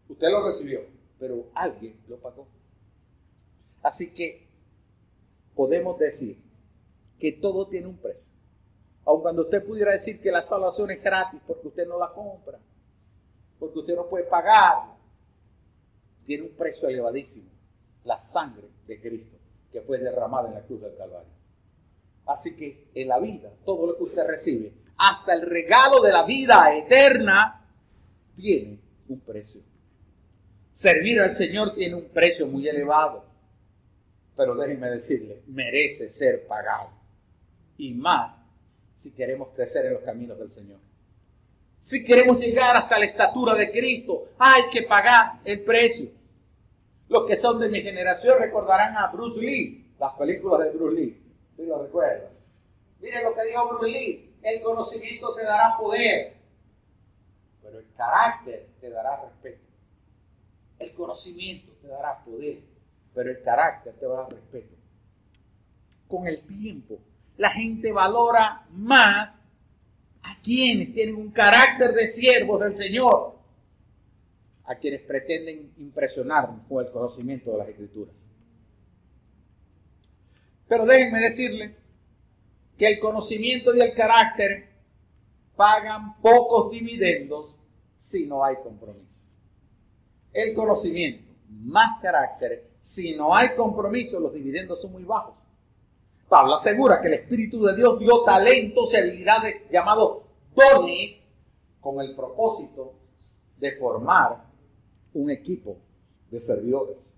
Usted 0.09 0.29
lo 0.29 0.47
recibió, 0.47 0.81
pero 1.19 1.47
alguien 1.55 1.99
lo 2.07 2.17
pagó. 2.17 2.47
Así 3.83 4.13
que 4.13 4.46
podemos 5.57 5.99
decir 5.99 6.39
que 7.19 7.33
todo 7.33 7.67
tiene 7.67 7.89
un 7.89 7.97
precio. 7.97 8.31
Aun 9.07 9.23
cuando 9.23 9.43
usted 9.43 9.65
pudiera 9.65 9.93
decir 9.93 10.21
que 10.21 10.31
la 10.31 10.43
salvación 10.43 10.91
es 10.91 11.03
gratis 11.03 11.41
porque 11.47 11.69
usted 11.69 11.89
no 11.89 11.99
la 11.99 12.13
compra, 12.13 12.59
porque 13.59 13.79
usted 13.79 13.97
no 13.97 14.07
puede 14.07 14.25
pagar, 14.25 14.95
tiene 16.27 16.45
un 16.45 16.51
precio 16.51 16.89
elevadísimo, 16.89 17.49
la 18.05 18.19
sangre 18.19 18.69
de 18.87 19.01
Cristo 19.01 19.37
que 19.73 19.81
fue 19.81 19.99
derramada 19.99 20.49
en 20.49 20.55
la 20.55 20.63
cruz 20.63 20.81
del 20.81 20.97
Calvario. 20.97 21.37
Así 22.27 22.57
que 22.57 22.89
en 22.95 23.09
la 23.09 23.19
vida, 23.19 23.51
todo 23.65 23.87
lo 23.87 23.97
que 23.97 24.05
usted 24.05 24.27
recibe, 24.27 24.73
hasta 24.97 25.35
el 25.35 25.43
regalo 25.43 26.01
de 26.01 26.13
la 26.13 26.25
vida 26.25 26.75
eterna, 26.75 27.69
tiene 28.35 28.79
un 29.09 29.21
precio. 29.21 29.61
Servir 30.73 31.21
al 31.21 31.33
Señor 31.33 31.75
tiene 31.75 31.95
un 31.95 32.09
precio 32.09 32.47
muy 32.47 32.67
elevado, 32.67 33.26
pero 34.37 34.55
déjenme 34.55 34.91
decirle, 34.91 35.43
merece 35.47 36.09
ser 36.09 36.47
pagado. 36.47 36.91
Y 37.79 37.95
más 37.95 38.37
si 38.95 39.11
queremos 39.11 39.49
crecer 39.55 39.87
en 39.87 39.95
los 39.95 40.03
caminos 40.03 40.39
del 40.39 40.51
Señor. 40.51 40.79
Si 41.81 42.05
queremos 42.05 42.39
llegar 42.39 42.77
hasta 42.77 42.99
la 42.99 43.05
estatura 43.05 43.55
de 43.55 43.71
Cristo, 43.71 44.31
hay 44.39 44.63
que 44.73 44.83
pagar 44.83 45.41
el 45.45 45.63
precio. 45.63 46.11
Los 47.09 47.27
que 47.27 47.37
son 47.37 47.61
de 47.61 47.69
mi 47.69 47.83
generación 47.83 48.39
recordarán 48.39 48.97
a 48.97 49.07
Bruce 49.09 49.41
Lee, 49.41 49.93
las 49.99 50.15
películas 50.15 50.65
de 50.65 50.71
Bruce 50.71 50.97
Lee. 50.97 51.23
¿Sí 51.57 51.65
lo 51.65 51.83
recuerdan? 51.83 52.33
Miren 53.01 53.25
lo 53.25 53.35
que 53.35 53.45
dijo 53.45 53.69
Bruce 53.69 53.87
Lee, 53.87 54.35
el 54.43 54.63
conocimiento 54.63 55.35
te 55.35 55.45
dará 55.45 55.77
poder, 55.77 56.35
pero 57.63 57.79
el 57.79 57.87
carácter 57.97 58.67
te 58.81 58.91
dará 58.91 59.23
respeto. 59.23 59.65
El 60.79 60.93
conocimiento 60.95 61.73
te 61.81 61.89
dará 61.89 62.25
poder, 62.25 62.59
pero 63.17 63.31
el 63.31 63.41
carácter 63.41 63.95
te 63.95 64.07
va 64.07 64.19
a 64.19 64.23
dar 64.25 64.33
respeto. 64.35 64.77
Con 66.07 66.29
el 66.29 66.43
tiempo, 66.43 66.99
la 67.39 67.49
gente 67.49 67.91
valora 67.91 68.67
más 68.73 69.41
a 70.23 70.39
quienes 70.43 70.93
tienen 70.93 71.17
un 71.17 71.31
carácter 71.31 71.95
de 71.95 72.07
siervos 72.09 72.61
del 72.61 72.77
Señor, 72.77 73.39
a 74.65 74.75
quienes 74.75 75.01
pretenden 75.01 75.73
impresionarnos 75.79 76.67
con 76.69 76.85
el 76.85 76.93
conocimiento 76.93 77.53
de 77.53 77.59
las 77.59 77.69
Escrituras. 77.69 78.15
Pero 80.69 80.85
déjenme 80.85 81.21
decirle 81.21 81.75
que 82.77 82.87
el 82.87 82.99
conocimiento 82.99 83.75
y 83.75 83.81
el 83.81 83.95
carácter 83.95 84.69
pagan 85.57 86.21
pocos 86.21 86.71
dividendos 86.71 87.57
si 87.97 88.27
no 88.27 88.45
hay 88.45 88.57
compromiso. 88.57 89.17
El 90.35 90.53
conocimiento 90.53 91.27
más 91.49 92.01
carácter, 92.03 92.76
si 92.87 93.17
no 93.17 93.35
hay 93.35 93.57
compromiso, 93.57 94.21
los 94.21 94.33
dividendos 94.33 94.81
son 94.81 94.93
muy 94.93 95.03
bajos. 95.03 95.35
Pablo 96.29 96.55
asegura 96.55 97.01
que 97.01 97.09
el 97.09 97.15
Espíritu 97.15 97.61
de 97.65 97.75
Dios 97.75 97.99
dio 97.99 98.23
talentos 98.23 98.95
y 98.95 98.97
habilidades 98.97 99.69
llamados 99.73 100.19
dones 100.55 101.27
con 101.81 102.01
el 102.01 102.15
propósito 102.15 102.93
de 103.59 103.73
formar 103.73 104.45
un 105.15 105.31
equipo 105.33 105.77
de 106.31 106.41
servidores. 106.41 107.13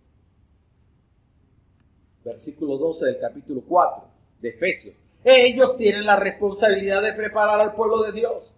Versículo 2.25 2.79
12 2.79 3.05
del 3.05 3.21
capítulo 3.21 3.61
4 3.69 4.05
de 4.41 4.49
Efesios. 4.49 4.95
Ellos 5.23 5.77
tienen 5.77 6.07
la 6.07 6.17
responsabilidad 6.17 7.03
de 7.03 7.13
preparar 7.13 7.61
al 7.61 7.75
pueblo 7.75 8.05
de 8.05 8.13
Dios 8.13 8.55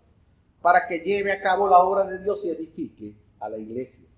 para 0.62 0.86
que 0.86 1.00
lleve 1.00 1.32
a 1.32 1.40
cabo 1.42 1.68
la 1.68 1.80
obra 1.80 2.04
de 2.04 2.22
Dios 2.22 2.44
y 2.44 2.50
edifique 2.50 3.16
a 3.40 3.48
la 3.48 3.58
iglesia. 3.58 4.09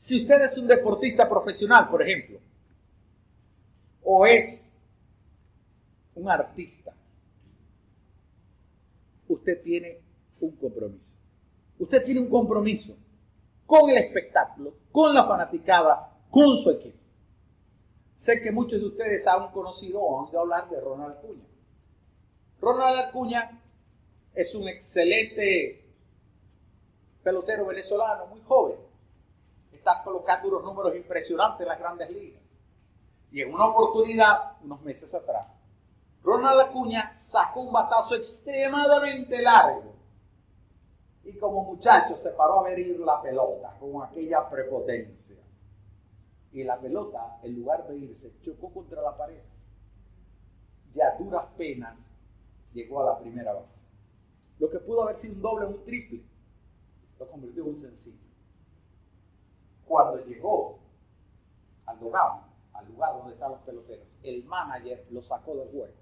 Si 0.00 0.22
usted 0.22 0.40
es 0.40 0.56
un 0.56 0.66
deportista 0.66 1.28
profesional, 1.28 1.90
por 1.90 2.00
ejemplo, 2.00 2.38
o 4.02 4.24
es 4.24 4.72
un 6.14 6.30
artista, 6.30 6.94
usted 9.28 9.60
tiene 9.62 10.00
un 10.40 10.52
compromiso. 10.52 11.14
Usted 11.78 12.02
tiene 12.02 12.20
un 12.20 12.30
compromiso 12.30 12.96
con 13.66 13.90
el 13.90 13.98
espectáculo, 13.98 14.72
con 14.90 15.14
la 15.14 15.28
fanaticada, 15.28 16.18
con 16.30 16.56
su 16.56 16.70
equipo. 16.70 16.98
Sé 18.14 18.40
que 18.40 18.50
muchos 18.50 18.80
de 18.80 18.86
ustedes 18.86 19.26
han 19.26 19.52
conocido 19.52 20.00
o 20.00 20.18
han 20.18 20.28
oído 20.28 20.40
hablar 20.40 20.70
de 20.70 20.80
Ronald 20.80 21.18
Acuña. 21.18 21.44
Ronald 22.58 23.00
Acuña 23.00 23.60
es 24.32 24.54
un 24.54 24.66
excelente 24.66 25.84
pelotero 27.22 27.66
venezolano, 27.66 28.28
muy 28.28 28.40
joven. 28.46 28.89
Está 29.80 30.02
colocando 30.04 30.48
unos 30.48 30.62
números 30.62 30.94
impresionantes 30.94 31.62
en 31.62 31.68
las 31.68 31.78
grandes 31.78 32.10
ligas. 32.10 32.42
Y 33.32 33.40
en 33.40 33.54
una 33.54 33.64
oportunidad, 33.64 34.58
unos 34.62 34.82
meses 34.82 35.12
atrás, 35.14 35.46
Ronald 36.22 36.60
Acuña 36.60 37.14
sacó 37.14 37.62
un 37.62 37.72
batazo 37.72 38.14
extremadamente 38.14 39.40
largo. 39.40 39.94
Y 41.24 41.32
como 41.38 41.64
muchacho 41.64 42.14
se 42.14 42.28
paró 42.28 42.60
a 42.60 42.64
ver 42.64 42.78
ir 42.78 43.00
la 43.00 43.22
pelota 43.22 43.74
con 43.80 44.02
aquella 44.02 44.50
prepotencia 44.50 45.36
y 46.52 46.62
la 46.62 46.78
pelota, 46.78 47.38
en 47.42 47.54
lugar 47.54 47.88
de 47.88 47.96
irse, 47.96 48.34
chocó 48.42 48.70
contra 48.74 49.00
la 49.00 49.16
pared. 49.16 49.40
Y 50.94 51.00
a 51.00 51.16
duras 51.18 51.46
penas 51.56 51.96
llegó 52.74 53.00
a 53.00 53.14
la 53.14 53.18
primera 53.18 53.54
base. 53.54 53.80
Lo 54.58 54.68
que 54.68 54.78
pudo 54.78 55.04
haber 55.04 55.16
sido 55.16 55.36
un 55.36 55.40
doble 55.40 55.64
o 55.64 55.68
un 55.70 55.84
triple, 55.84 56.20
lo 57.18 57.30
convirtió 57.30 57.62
en 57.62 57.68
un 57.70 57.76
sencillo. 57.78 58.29
Cuando 59.90 60.24
llegó 60.24 60.78
al 61.84 61.98
lugar, 61.98 62.44
al 62.74 62.86
lugar 62.86 63.12
donde 63.12 63.32
están 63.34 63.50
los 63.50 63.60
peloteros, 63.62 64.06
el 64.22 64.44
manager 64.44 65.04
lo 65.10 65.20
sacó 65.20 65.56
del 65.56 65.68
juego. 65.68 65.92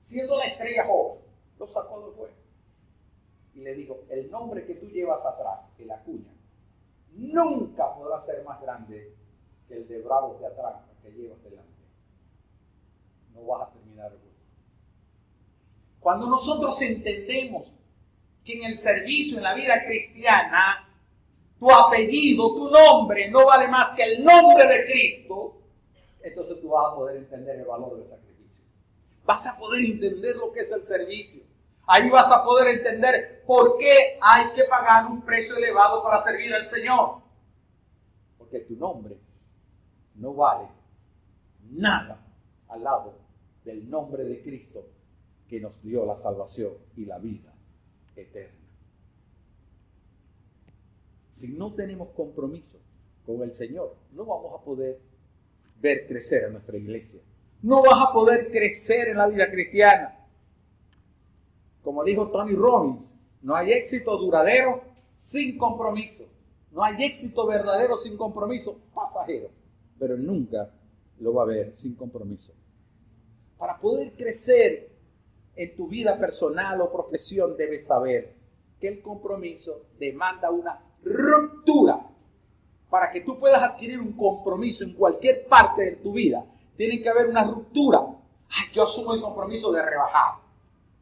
Siendo 0.00 0.36
la 0.36 0.46
estrella 0.46 0.84
joven, 0.84 1.22
lo 1.56 1.68
sacó 1.68 2.06
del 2.06 2.14
juego. 2.16 2.34
Y 3.54 3.60
le 3.60 3.74
dijo, 3.74 4.00
el 4.08 4.28
nombre 4.32 4.66
que 4.66 4.74
tú 4.74 4.86
llevas 4.86 5.24
atrás, 5.24 5.70
el 5.78 5.92
Acuña, 5.92 6.34
nunca 7.12 7.94
podrá 7.94 8.20
ser 8.20 8.42
más 8.42 8.60
grande 8.62 9.14
el 9.68 9.86
de 9.86 10.02
bravos 10.02 10.40
de 10.40 10.48
atrás 10.48 10.82
que 11.00 11.12
llevas 11.12 11.40
delante. 11.44 11.70
No 13.32 13.46
vas 13.46 13.68
a 13.68 13.72
terminar 13.72 14.10
el 14.10 14.18
Cuando 16.00 16.26
nosotros 16.26 16.82
entendemos 16.82 17.72
que 18.44 18.54
en 18.54 18.64
el 18.64 18.76
servicio, 18.76 19.36
en 19.36 19.44
la 19.44 19.54
vida 19.54 19.84
cristiana, 19.84 20.89
tu 21.60 21.70
apellido, 21.70 22.54
tu 22.54 22.70
nombre 22.70 23.30
no 23.30 23.44
vale 23.44 23.68
más 23.68 23.94
que 23.94 24.02
el 24.02 24.24
nombre 24.24 24.66
de 24.66 24.84
Cristo, 24.86 25.58
entonces 26.22 26.58
tú 26.58 26.70
vas 26.70 26.90
a 26.90 26.94
poder 26.96 27.18
entender 27.18 27.60
el 27.60 27.66
valor 27.66 27.98
del 27.98 28.08
sacrificio. 28.08 28.64
Vas 29.24 29.46
a 29.46 29.56
poder 29.58 29.84
entender 29.84 30.36
lo 30.36 30.50
que 30.52 30.60
es 30.60 30.72
el 30.72 30.82
servicio. 30.82 31.42
Ahí 31.86 32.08
vas 32.08 32.32
a 32.32 32.42
poder 32.42 32.78
entender 32.78 33.42
por 33.46 33.76
qué 33.76 34.18
hay 34.22 34.50
que 34.54 34.64
pagar 34.64 35.06
un 35.06 35.22
precio 35.22 35.56
elevado 35.56 36.02
para 36.02 36.22
servir 36.22 36.52
al 36.54 36.64
Señor. 36.64 37.18
Porque 38.38 38.60
tu 38.60 38.76
nombre 38.76 39.18
no 40.14 40.32
vale 40.32 40.66
nada 41.70 42.24
al 42.68 42.82
lado 42.82 43.14
del 43.64 43.88
nombre 43.90 44.24
de 44.24 44.42
Cristo 44.42 44.86
que 45.46 45.60
nos 45.60 45.82
dio 45.82 46.06
la 46.06 46.16
salvación 46.16 46.72
y 46.96 47.04
la 47.04 47.18
vida 47.18 47.52
eterna. 48.16 48.59
Si 51.40 51.48
no 51.48 51.72
tenemos 51.74 52.10
compromiso 52.10 52.78
con 53.24 53.42
el 53.42 53.52
Señor, 53.52 53.96
no 54.12 54.24
vamos 54.24 54.60
a 54.60 54.64
poder 54.64 54.98
ver 55.80 56.06
crecer 56.06 56.44
a 56.44 56.50
nuestra 56.50 56.76
iglesia. 56.76 57.20
No 57.62 57.82
vas 57.82 58.08
a 58.08 58.12
poder 58.12 58.50
crecer 58.50 59.08
en 59.08 59.16
la 59.16 59.26
vida 59.26 59.50
cristiana. 59.50 60.18
Como 61.82 62.04
dijo 62.04 62.30
Tony 62.30 62.54
Robbins, 62.54 63.14
no 63.42 63.56
hay 63.56 63.72
éxito 63.72 64.16
duradero 64.18 64.82
sin 65.16 65.56
compromiso. 65.56 66.24
No 66.72 66.84
hay 66.84 67.02
éxito 67.02 67.46
verdadero 67.46 67.96
sin 67.96 68.16
compromiso 68.16 68.78
pasajero 68.94 69.50
pero 70.00 70.16
nunca 70.16 70.72
lo 71.20 71.34
va 71.34 71.42
a 71.42 71.46
ver 71.46 71.76
sin 71.76 71.94
compromiso. 71.94 72.52
Para 73.58 73.78
poder 73.78 74.14
crecer 74.14 74.90
en 75.54 75.76
tu 75.76 75.86
vida 75.86 76.18
personal 76.18 76.80
o 76.80 76.90
profesión, 76.90 77.54
debes 77.56 77.86
saber 77.86 78.34
que 78.80 78.88
el 78.88 79.02
compromiso 79.02 79.84
demanda 79.98 80.50
una 80.50 80.89
ruptura. 81.04 82.06
Para 82.88 83.10
que 83.10 83.20
tú 83.20 83.38
puedas 83.38 83.62
adquirir 83.62 84.00
un 84.00 84.12
compromiso 84.12 84.82
en 84.82 84.94
cualquier 84.94 85.46
parte 85.46 85.82
de 85.82 85.96
tu 85.96 86.12
vida, 86.12 86.44
tiene 86.76 87.00
que 87.00 87.08
haber 87.08 87.26
una 87.26 87.44
ruptura. 87.44 88.00
yo 88.72 88.82
asumo 88.82 89.14
el 89.14 89.20
compromiso 89.20 89.70
de 89.70 89.82
rebajar. 89.82 90.34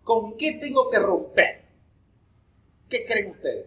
¿Con 0.04 0.37
qué 0.37 0.58
tengo 0.61 0.90
que 0.90 0.98
romper? 0.98 1.64
¿Qué 2.88 3.04
creen 3.04 3.30
ustedes? 3.30 3.66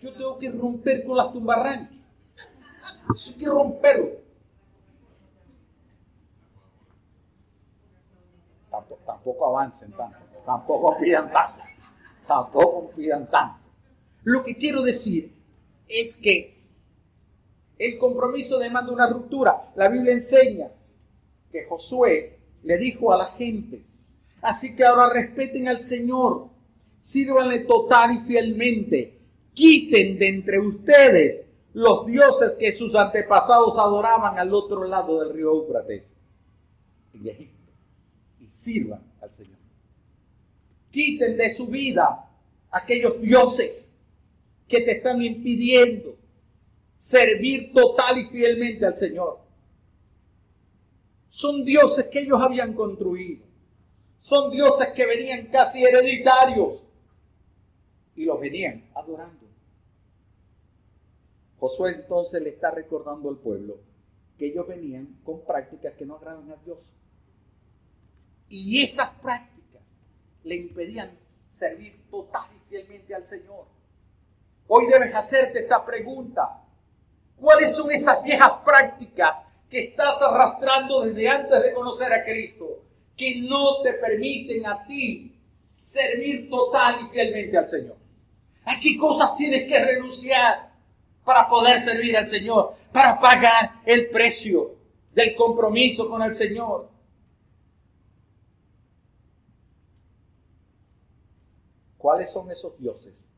Yo 0.00 0.12
tengo 0.12 0.38
que 0.38 0.50
romper 0.50 1.04
con 1.04 1.16
las 1.16 1.32
tumbarranchas. 1.32 1.98
Eso 3.14 3.32
hay 3.32 3.38
que 3.38 3.46
romperlo. 3.46 4.10
Tampoco, 8.70 9.02
tampoco 9.04 9.46
avancen 9.46 9.92
tanto, 9.92 10.18
tampoco 10.44 10.98
pidan 10.98 11.32
tanto, 11.32 11.62
tampoco 12.26 12.90
pidan 12.90 13.28
tanto. 13.28 13.67
Lo 14.24 14.42
que 14.42 14.56
quiero 14.56 14.82
decir 14.82 15.32
es 15.88 16.16
que 16.16 16.58
el 17.78 17.98
compromiso 17.98 18.58
demanda 18.58 18.92
una 18.92 19.08
ruptura. 19.08 19.72
La 19.76 19.88
Biblia 19.88 20.12
enseña 20.12 20.68
que 21.50 21.64
Josué 21.64 22.38
le 22.64 22.76
dijo 22.76 23.12
a 23.12 23.18
la 23.18 23.26
gente, 23.32 23.82
así 24.42 24.74
que 24.74 24.84
ahora 24.84 25.12
respeten 25.12 25.68
al 25.68 25.80
Señor, 25.80 26.48
sírvanle 27.00 27.60
total 27.60 28.16
y 28.16 28.26
fielmente, 28.26 29.18
quiten 29.54 30.18
de 30.18 30.28
entre 30.28 30.58
ustedes 30.58 31.44
los 31.72 32.06
dioses 32.06 32.52
que 32.58 32.72
sus 32.72 32.94
antepasados 32.94 33.78
adoraban 33.78 34.38
al 34.38 34.52
otro 34.52 34.84
lado 34.84 35.20
del 35.20 35.32
río 35.32 35.52
Éufrates, 35.52 36.12
en 37.14 37.28
Egipto, 37.28 37.72
y 38.40 38.50
sirvan 38.50 39.00
al 39.22 39.32
Señor. 39.32 39.58
Quiten 40.90 41.36
de 41.36 41.54
su 41.54 41.66
vida 41.66 42.28
aquellos 42.70 43.20
dioses 43.20 43.92
que 44.68 44.82
te 44.82 44.92
están 44.98 45.22
impidiendo 45.22 46.16
servir 46.96 47.72
total 47.72 48.18
y 48.18 48.26
fielmente 48.26 48.84
al 48.84 48.96
Señor. 48.96 49.38
Son 51.28 51.64
dioses 51.64 52.06
que 52.06 52.20
ellos 52.20 52.40
habían 52.40 52.74
construido. 52.74 53.44
Son 54.18 54.50
dioses 54.50 54.88
que 54.88 55.06
venían 55.06 55.46
casi 55.46 55.84
hereditarios 55.84 56.82
y 58.16 58.24
los 58.24 58.40
venían 58.40 58.84
adorando. 58.94 59.46
Josué 61.60 61.94
entonces 61.96 62.42
le 62.42 62.50
está 62.50 62.70
recordando 62.70 63.28
al 63.28 63.36
pueblo 63.36 63.78
que 64.38 64.46
ellos 64.46 64.66
venían 64.66 65.18
con 65.24 65.44
prácticas 65.44 65.94
que 65.94 66.06
no 66.06 66.16
agradan 66.16 66.50
a 66.50 66.56
Dios. 66.64 66.78
Y 68.48 68.82
esas 68.82 69.10
prácticas 69.20 69.82
le 70.44 70.56
impedían 70.56 71.10
servir 71.48 72.00
total 72.10 72.48
y 72.56 72.68
fielmente 72.68 73.14
al 73.14 73.24
Señor. 73.24 73.66
Hoy 74.68 74.86
debes 74.86 75.14
hacerte 75.14 75.60
esta 75.60 75.84
pregunta. 75.84 76.62
¿Cuáles 77.40 77.74
son 77.74 77.90
esas 77.90 78.22
viejas 78.22 78.52
prácticas 78.64 79.42
que 79.70 79.80
estás 79.80 80.20
arrastrando 80.20 81.04
desde 81.04 81.28
antes 81.28 81.62
de 81.62 81.72
conocer 81.72 82.12
a 82.12 82.22
Cristo 82.22 82.82
que 83.16 83.40
no 83.40 83.80
te 83.82 83.94
permiten 83.94 84.66
a 84.66 84.84
ti 84.86 85.34
servir 85.82 86.50
total 86.50 87.06
y 87.06 87.08
fielmente 87.12 87.56
al 87.56 87.66
Señor? 87.66 87.96
¿A 88.66 88.78
qué 88.78 88.98
cosas 88.98 89.34
tienes 89.36 89.66
que 89.66 89.78
renunciar 89.78 90.70
para 91.24 91.48
poder 91.48 91.80
servir 91.80 92.14
al 92.16 92.26
Señor? 92.26 92.74
Para 92.92 93.18
pagar 93.18 93.80
el 93.86 94.10
precio 94.10 94.74
del 95.14 95.34
compromiso 95.34 96.10
con 96.10 96.20
el 96.22 96.34
Señor. 96.34 96.90
¿Cuáles 101.96 102.30
son 102.30 102.50
esos 102.50 102.78
dioses 102.78 103.30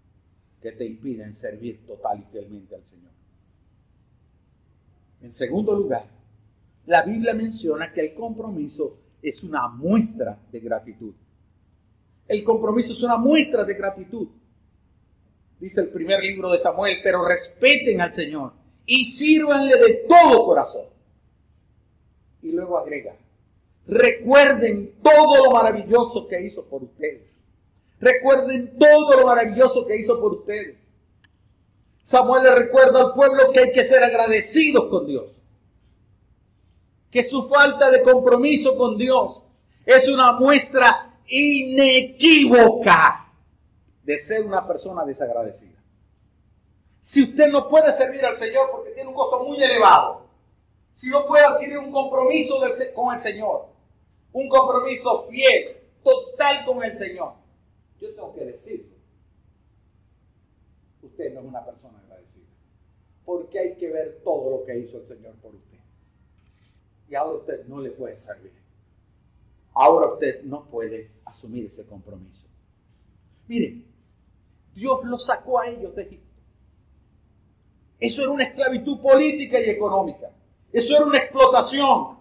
que 0.61 0.73
te 0.73 0.85
impiden 0.85 1.33
servir 1.33 1.87
total 1.87 2.21
y 2.21 2.31
fielmente 2.31 2.75
al 2.75 2.85
Señor? 2.85 3.11
En 5.23 5.33
segundo 5.33 5.75
lugar, 5.75 6.07
la 6.87 7.03
Biblia 7.03 7.35
menciona 7.35 7.93
que 7.93 8.01
el 8.01 8.15
compromiso 8.15 8.99
es 9.23 9.45
una 9.45 9.69
muestra 9.69 10.39
de 10.51 10.61
gratitud. 10.61 11.15
El 12.27 12.43
compromiso 12.45 12.93
es 12.93 13.03
una 13.03 13.17
muestra 13.17 13.65
de 13.65 13.75
gratitud. 13.75 14.29
Dice 15.59 15.83
el 15.83 15.89
primer 15.89 16.21
libro 16.21 16.51
de 16.51 16.59
Samuel, 16.59 16.99
pero 17.03 17.27
respeten 17.27 18.01
al 18.01 18.13
Señor 18.13 18.53
y 18.87 19.05
sírvanle 19.05 19.77
de 19.77 20.07
todo 20.09 20.47
corazón. 20.47 20.87
Y 22.43 22.53
luego 22.53 22.79
agrega, 22.79 23.15
recuerden 23.87 24.95
todo 25.03 25.45
lo 25.45 25.51
maravilloso 25.51 26.27
que 26.27 26.41
hizo 26.41 26.65
por 26.65 26.83
ustedes. 26.83 27.37
Recuerden 28.01 28.79
todo 28.79 29.19
lo 29.19 29.27
maravilloso 29.27 29.87
que 29.87 29.97
hizo 29.97 30.21
por 30.21 30.33
ustedes. 30.33 30.79
Samuel 32.03 32.45
le 32.45 32.55
recuerda 32.55 33.01
al 33.01 33.13
pueblo 33.13 33.53
que 33.53 33.61
hay 33.61 33.73
que 33.73 33.85
ser 33.85 34.03
agradecidos 34.03 34.89
con 34.89 35.07
Dios. 35.07 35.39
Que 37.11 37.23
su 37.23 37.47
falta 37.47 37.91
de 37.91 38.03
compromiso 38.03 38.77
con 38.77 38.97
Dios 38.97 39.45
es 39.85 40.09
una 40.09 40.33
muestra 40.33 41.15
inequívoca 41.27 43.33
de 44.03 44.19
ser 44.19 44.47
una 44.47 44.67
persona 44.67 45.05
desagradecida. 45.05 45.79
Si 47.01 47.23
usted 47.23 47.49
no 47.49 47.69
puede 47.69 47.93
servir 47.93 48.25
al 48.25 48.37
Señor 48.37 48.71
porque 48.71 48.91
tiene 48.91 49.11
un 49.11 49.15
costo 49.15 49.45
muy 49.45 49.63
elevado, 49.63 50.27
si 50.93 51.09
no 51.09 51.27
puede 51.27 51.45
adquirir 51.45 51.79
un 51.79 51.93
compromiso 51.93 52.61
con 52.95 53.15
el 53.15 53.21
Señor, 53.21 53.69
un 54.33 54.49
compromiso 54.49 55.27
fiel, 55.29 55.77
total 56.03 56.65
con 56.65 56.83
el 56.83 56.95
Señor, 56.95 57.40
yo 58.01 58.15
tengo 58.15 58.35
que 58.35 58.45
decirlo 58.47 59.01
usted 61.03 61.33
no 61.35 61.41
es 61.41 61.47
una 61.47 61.65
persona 61.65 61.99
agradecida. 61.99 62.47
Porque 63.25 63.59
hay 63.59 63.77
que 63.77 63.91
ver 63.91 64.21
todo 64.25 64.51
lo 64.51 64.65
que 64.65 64.79
hizo 64.79 64.99
el 64.99 65.07
Señor 65.07 65.35
por 65.37 65.55
usted. 65.55 65.79
Y 67.09 67.15
ahora 67.15 67.39
usted 67.39 67.67
no 67.67 67.81
le 67.81 67.91
puede 67.91 68.17
servir. 68.17 68.53
Ahora 69.75 70.13
usted 70.15 70.43
no 70.45 70.65
puede 70.65 71.11
asumir 71.25 71.67
ese 71.67 71.85
compromiso. 71.85 72.47
Mire, 73.47 73.83
Dios 74.75 75.05
lo 75.05 75.19
sacó 75.19 75.61
a 75.61 75.69
ellos 75.69 75.95
de 75.95 76.03
Egipto. 76.03 76.27
Eso 77.99 78.23
era 78.23 78.31
una 78.31 78.45
esclavitud 78.45 79.01
política 79.01 79.61
y 79.61 79.71
económica. 79.71 80.31
Eso 80.73 80.97
era 80.97 81.05
una 81.05 81.19
explotación. 81.19 82.19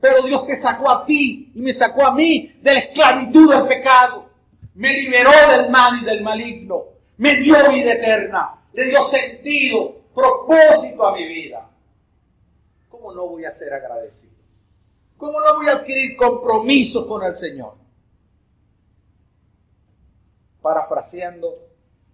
Pero 0.00 0.22
Dios 0.22 0.44
te 0.46 0.56
sacó 0.56 0.90
a 0.90 1.06
ti 1.06 1.52
y 1.54 1.60
me 1.60 1.72
sacó 1.72 2.04
a 2.04 2.14
mí 2.14 2.58
de 2.60 2.74
la 2.74 2.80
esclavitud 2.80 3.50
del 3.50 3.66
pecado. 3.66 4.25
Me 4.76 4.92
liberó 4.92 5.30
del 5.50 5.70
mal 5.70 6.02
y 6.02 6.04
del 6.04 6.22
maligno 6.22 6.96
me 7.18 7.36
dio 7.36 7.54
vida 7.70 7.94
eterna, 7.94 8.62
le 8.72 8.84
dio 8.86 9.02
sentido, 9.02 9.96
propósito 10.14 11.06
a 11.06 11.14
mi 11.14 11.26
vida. 11.26 11.70
¿Cómo 12.88 13.12
no 13.12 13.26
voy 13.26 13.44
a 13.44 13.52
ser 13.52 13.72
agradecido? 13.72 14.34
¿Cómo 15.16 15.40
no 15.40 15.56
voy 15.56 15.68
a 15.68 15.76
adquirir 15.76 16.16
compromiso 16.16 17.08
con 17.08 17.24
el 17.24 17.34
Señor? 17.34 17.74
Parafraseando 20.60 21.58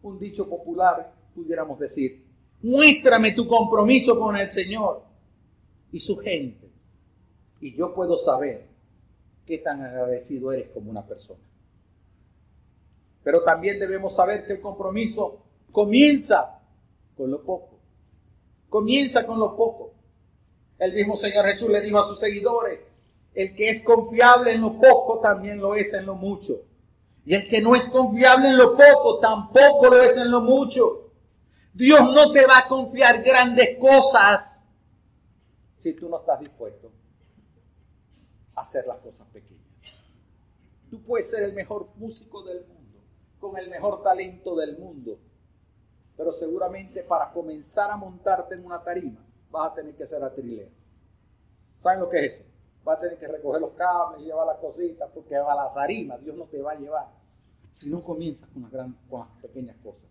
un 0.03 0.19
dicho 0.19 0.49
popular, 0.49 1.13
pudiéramos 1.35 1.79
decir, 1.79 2.25
muéstrame 2.63 3.33
tu 3.33 3.49
compromiso 3.49 4.19
con 4.19 4.37
el 4.37 4.49
Señor 4.49 5.03
y 5.91 5.99
su 5.99 6.17
gente, 6.17 6.71
y 7.61 7.75
yo 7.75 7.93
puedo 7.93 8.19
saber 8.19 8.69
qué 9.47 9.59
tan 9.59 9.83
agradecido 9.83 10.53
eres 10.53 10.69
como 10.71 10.91
una 10.91 11.05
persona. 11.05 11.41
Pero 13.23 13.43
también 13.43 13.79
debemos 13.79 14.15
saber 14.15 14.47
que 14.47 14.55
el 14.55 14.61
compromiso 14.61 15.43
comienza 15.71 16.61
con 17.17 17.31
lo 17.31 17.43
poco. 17.43 17.79
Comienza 18.69 19.25
con 19.25 19.39
lo 19.39 19.57
poco. 19.57 19.95
El 20.79 20.93
mismo 20.95 21.17
Señor 21.17 21.47
Jesús 21.47 21.69
le 21.71 21.81
dijo 21.81 21.99
a 21.99 22.05
sus 22.05 22.19
seguidores, 22.19 22.85
el 23.35 23.55
que 23.55 23.69
es 23.69 23.83
confiable 23.83 24.53
en 24.53 24.61
lo 24.61 24.79
poco 24.81 25.21
también 25.21 25.59
lo 25.59 25.75
es 25.75 25.93
en 25.93 26.05
lo 26.05 26.17
mucho. 26.17 26.63
Y 27.25 27.35
el 27.35 27.49
que 27.49 27.61
no 27.61 27.77
es 27.77 27.89
confiable 27.89 28.49
en 28.49 28.57
lo 28.57 28.77
poco 28.77 29.21
tampoco 29.21 29.89
lo 29.89 30.01
es 30.01 30.17
en 30.17 30.31
lo 30.31 30.41
mucho. 30.41 31.13
Dios 31.73 32.01
no 32.01 32.33
te 32.33 32.45
va 32.47 32.59
a 32.59 32.69
confiar 32.69 33.23
grandes 33.23 33.79
cosas 33.79 34.63
si 35.77 35.95
tú 35.95 36.09
no 36.09 36.19
estás 36.19 36.41
dispuesto 36.41 36.91
a 38.55 38.61
hacer 38.61 38.87
las 38.87 38.99
cosas 38.99 39.27
pequeñas. 39.33 39.63
Tú 40.91 41.03
puedes 41.03 41.31
ser 41.31 41.45
el 41.45 41.53
mejor 41.55 41.89
músico 41.97 42.43
del 42.43 42.67
mundo 42.67 42.82
con 43.43 43.59
el 43.59 43.69
mejor 43.69 44.05
talento 44.05 44.55
del 44.55 44.79
mundo. 44.79 45.19
Pero 46.17 46.33
seguramente 46.33 47.03
para 47.03 47.33
comenzar 47.33 47.91
a 47.91 47.97
montarte 47.97 48.55
en 48.55 48.65
una 48.65 48.81
tarima 48.85 49.19
vas 49.51 49.73
a 49.73 49.75
tener 49.75 49.97
que 49.97 50.07
ser 50.07 50.23
atrilero. 50.23 50.71
¿Saben 51.83 51.99
lo 51.99 52.09
que 52.09 52.25
es 52.25 52.35
eso? 52.35 52.45
Vas 52.85 52.99
a 52.99 53.01
tener 53.01 53.19
que 53.19 53.27
recoger 53.27 53.61
los 53.61 53.73
cables 53.73 54.23
y 54.23 54.27
llevar 54.27 54.47
las 54.47 54.59
cositas 54.59 55.11
porque 55.13 55.37
va 55.37 55.53
a 55.55 55.57
la 55.57 55.75
tarima, 55.75 56.17
Dios 56.19 56.37
no 56.37 56.45
te 56.45 56.63
va 56.63 56.71
a 56.73 56.77
llevar. 56.77 57.09
Si 57.73 57.91
no 57.91 58.05
comienzas 58.05 58.49
con 58.51 58.63
las, 58.63 58.73
las 58.73 59.43
pequeñas 59.43 59.77
cosas. 59.83 60.09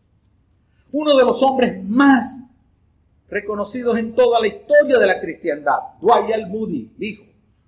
Uno 0.92 1.16
de 1.16 1.24
los 1.24 1.42
hombres 1.42 1.82
más 1.86 2.42
reconocidos 3.30 3.98
en 3.98 4.14
toda 4.14 4.42
la 4.42 4.48
historia 4.48 5.00
de 5.00 5.08
la 5.08 5.22
cristiandad, 5.22 5.80
Dwight 6.02 6.48
Moody, 6.50 6.92
dijo, 6.98 7.24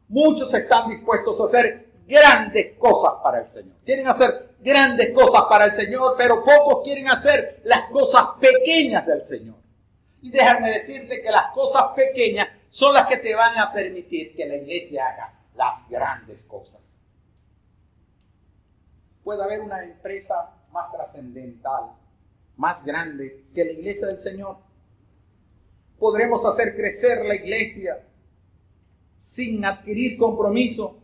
muchos 0.10 0.54
están 0.54 0.90
dispuestos 0.90 1.40
a 1.40 1.46
hacer 1.46 1.83
grandes 2.08 2.78
cosas 2.78 3.14
para 3.24 3.42
el 3.42 3.48
Señor. 3.48 3.76
Quieren 3.86 4.08
hacer 4.08 4.56
grandes 4.60 5.12
cosas 5.12 5.44
para 5.50 5.66
el 5.66 5.74
Señor, 5.74 6.16
pero 6.18 6.44
pocos 6.44 6.84
quieren 6.84 7.10
hacer 7.10 7.62
las 7.64 7.90
cosas 7.90 8.26
pequeñas 8.40 9.06
del 9.06 9.24
Señor. 9.24 9.56
Y 10.22 10.32
déjame 10.32 10.72
decirte 10.72 11.22
que 11.22 11.32
las 11.32 11.52
cosas 11.54 11.88
pequeñas 11.96 12.48
son 12.70 12.94
las 12.94 13.08
que 13.08 13.18
te 13.18 13.36
van 13.36 13.58
a 13.58 13.72
permitir 13.72 14.36
que 14.36 14.46
la 14.46 14.56
iglesia 14.56 15.08
haga 15.08 15.34
las 15.56 15.88
grandes 15.90 16.44
cosas. 16.44 16.80
Puede 19.24 19.44
haber 19.44 19.62
una 19.62 19.84
empresa 19.84 20.52
más 20.72 20.92
trascendental, 20.92 21.92
más 22.58 22.84
grande 22.84 23.46
que 23.54 23.66
la 23.66 23.72
iglesia 23.72 24.08
del 24.08 24.20
Señor. 24.20 24.58
Podremos 26.00 26.46
hacer 26.46 26.76
crecer 26.76 27.26
la 27.26 27.36
iglesia 27.36 28.06
sin 29.18 29.64
adquirir 29.64 30.18
compromiso. 30.18 30.98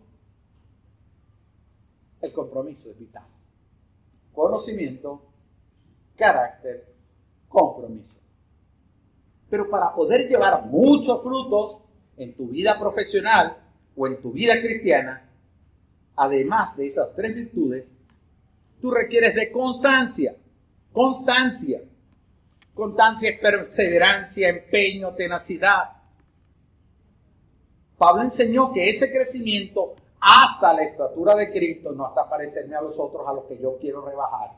El 2.29 2.35
compromiso 2.35 2.91
es 2.91 2.99
vital. 2.99 3.23
Conocimiento, 4.31 5.25
carácter, 6.15 6.93
compromiso. 7.47 8.13
Pero 9.49 9.67
para 9.67 9.95
poder 9.95 10.29
llevar 10.29 10.67
muchos 10.67 11.23
frutos 11.23 11.79
en 12.17 12.35
tu 12.35 12.49
vida 12.49 12.79
profesional 12.79 13.57
o 13.95 14.05
en 14.05 14.21
tu 14.21 14.31
vida 14.31 14.61
cristiana, 14.61 15.27
además 16.15 16.77
de 16.77 16.85
esas 16.85 17.15
tres 17.15 17.33
virtudes, 17.33 17.89
tú 18.79 18.91
requieres 18.91 19.33
de 19.33 19.51
constancia. 19.51 20.35
Constancia. 20.93 21.81
Constancia 22.75 23.31
es 23.31 23.39
perseverancia, 23.39 24.49
empeño, 24.49 25.15
tenacidad. 25.15 25.93
Pablo 27.97 28.21
enseñó 28.21 28.71
que 28.71 28.87
ese 28.87 29.11
crecimiento 29.11 29.95
hasta 30.19 30.73
la 30.73 30.83
estatura 30.83 31.35
de 31.35 31.51
Cristo, 31.51 31.91
no 31.91 32.05
hasta 32.05 32.29
parecerme 32.29 32.75
a 32.75 32.81
los 32.81 32.99
otros 32.99 33.27
a 33.27 33.33
los 33.33 33.45
que 33.45 33.57
yo 33.57 33.77
quiero 33.77 34.05
rebajar 34.05 34.51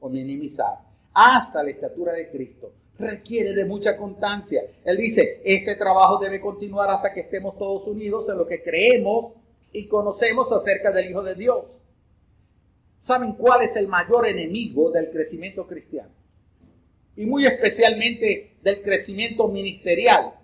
o 0.00 0.08
minimizar, 0.08 0.78
hasta 1.14 1.62
la 1.62 1.70
estatura 1.70 2.12
de 2.12 2.30
Cristo, 2.30 2.72
requiere 2.98 3.52
de 3.52 3.64
mucha 3.64 3.96
constancia. 3.96 4.62
Él 4.84 4.96
dice, 4.96 5.40
este 5.44 5.76
trabajo 5.76 6.18
debe 6.18 6.40
continuar 6.40 6.90
hasta 6.90 7.12
que 7.12 7.20
estemos 7.20 7.58
todos 7.58 7.86
unidos 7.86 8.28
en 8.28 8.38
lo 8.38 8.46
que 8.46 8.62
creemos 8.62 9.32
y 9.72 9.86
conocemos 9.86 10.52
acerca 10.52 10.90
del 10.90 11.10
Hijo 11.10 11.22
de 11.22 11.34
Dios. 11.34 11.78
¿Saben 12.98 13.32
cuál 13.32 13.62
es 13.62 13.74
el 13.76 13.88
mayor 13.88 14.28
enemigo 14.28 14.90
del 14.90 15.10
crecimiento 15.10 15.66
cristiano? 15.66 16.10
Y 17.16 17.26
muy 17.26 17.46
especialmente 17.46 18.56
del 18.62 18.80
crecimiento 18.82 19.48
ministerial 19.48 20.34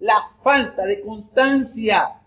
la 0.00 0.36
falta 0.42 0.84
de 0.84 1.00
constancia. 1.00 2.20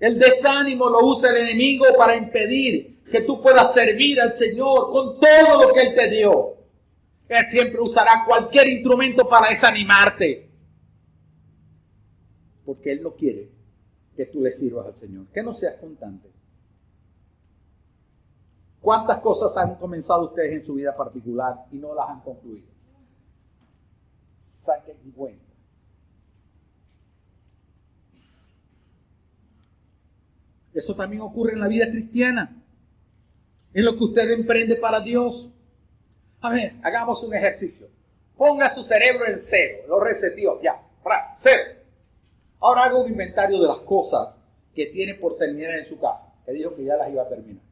El 0.00 0.18
desánimo 0.18 0.88
lo 0.88 1.04
usa 1.04 1.30
el 1.30 1.38
enemigo 1.38 1.84
para 1.96 2.16
impedir 2.16 3.02
que 3.10 3.22
tú 3.22 3.42
puedas 3.42 3.74
servir 3.74 4.20
al 4.20 4.32
Señor 4.32 4.90
con 4.92 5.18
todo 5.18 5.66
lo 5.66 5.72
que 5.72 5.80
Él 5.80 5.94
te 5.94 6.10
dio. 6.10 6.54
Él 7.28 7.46
siempre 7.46 7.80
usará 7.80 8.24
cualquier 8.26 8.68
instrumento 8.68 9.28
para 9.28 9.48
desanimarte. 9.48 10.50
Porque 12.64 12.92
Él 12.92 13.02
no 13.02 13.14
quiere 13.14 13.50
que 14.16 14.26
tú 14.26 14.40
le 14.40 14.52
sirvas 14.52 14.86
al 14.86 14.96
Señor, 14.96 15.26
que 15.28 15.42
no 15.42 15.52
seas 15.52 15.76
constante. 15.76 16.28
¿Cuántas 18.80 19.18
cosas 19.18 19.56
han 19.56 19.74
comenzado 19.76 20.26
ustedes 20.26 20.52
en 20.52 20.64
su 20.64 20.74
vida 20.74 20.96
particular 20.96 21.66
y 21.72 21.76
no 21.76 21.94
las 21.94 22.08
han 22.08 22.20
concluido? 22.20 22.68
Saquen 24.42 24.96
cuenta 25.16 25.47
Eso 30.78 30.94
también 30.94 31.22
ocurre 31.22 31.54
en 31.54 31.60
la 31.60 31.66
vida 31.66 31.88
cristiana. 31.90 32.56
En 33.74 33.84
lo 33.84 33.96
que 33.96 34.04
usted 34.04 34.30
emprende 34.30 34.76
para 34.76 35.00
Dios. 35.00 35.50
A 36.40 36.50
ver, 36.50 36.76
hagamos 36.84 37.20
un 37.24 37.34
ejercicio. 37.34 37.88
Ponga 38.36 38.68
su 38.68 38.84
cerebro 38.84 39.26
en 39.26 39.40
cero. 39.40 39.86
Lo 39.88 39.98
resetió. 39.98 40.62
Ya. 40.62 40.80
Cero. 41.34 41.80
Ahora 42.60 42.84
haga 42.84 42.96
un 42.96 43.10
inventario 43.10 43.60
de 43.60 43.66
las 43.66 43.78
cosas 43.78 44.38
que 44.72 44.86
tiene 44.86 45.14
por 45.14 45.36
terminar 45.36 45.80
en 45.80 45.84
su 45.84 45.98
casa. 45.98 46.32
Que 46.46 46.52
dijo 46.52 46.76
que 46.76 46.84
ya 46.84 46.94
las 46.94 47.10
iba 47.10 47.24
a 47.24 47.28
terminar. 47.28 47.64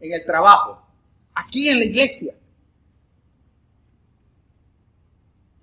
En 0.00 0.12
el 0.14 0.24
trabajo. 0.24 0.86
Aquí 1.34 1.68
en 1.68 1.80
la 1.80 1.84
iglesia. 1.84 2.34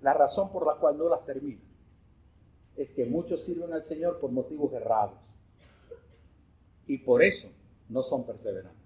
La 0.02 0.14
razón 0.14 0.52
por 0.52 0.64
la 0.64 0.74
cual 0.74 0.96
no 0.96 1.08
las 1.08 1.24
termina 1.24 1.60
es 2.76 2.92
que 2.92 3.06
muchos 3.06 3.44
sirven 3.44 3.72
al 3.72 3.82
Señor 3.82 4.20
por 4.20 4.30
motivos 4.30 4.72
errados 4.72 5.25
y 6.86 6.98
por 6.98 7.22
eso 7.22 7.48
no 7.88 8.02
son 8.02 8.24
perseverantes. 8.24 8.76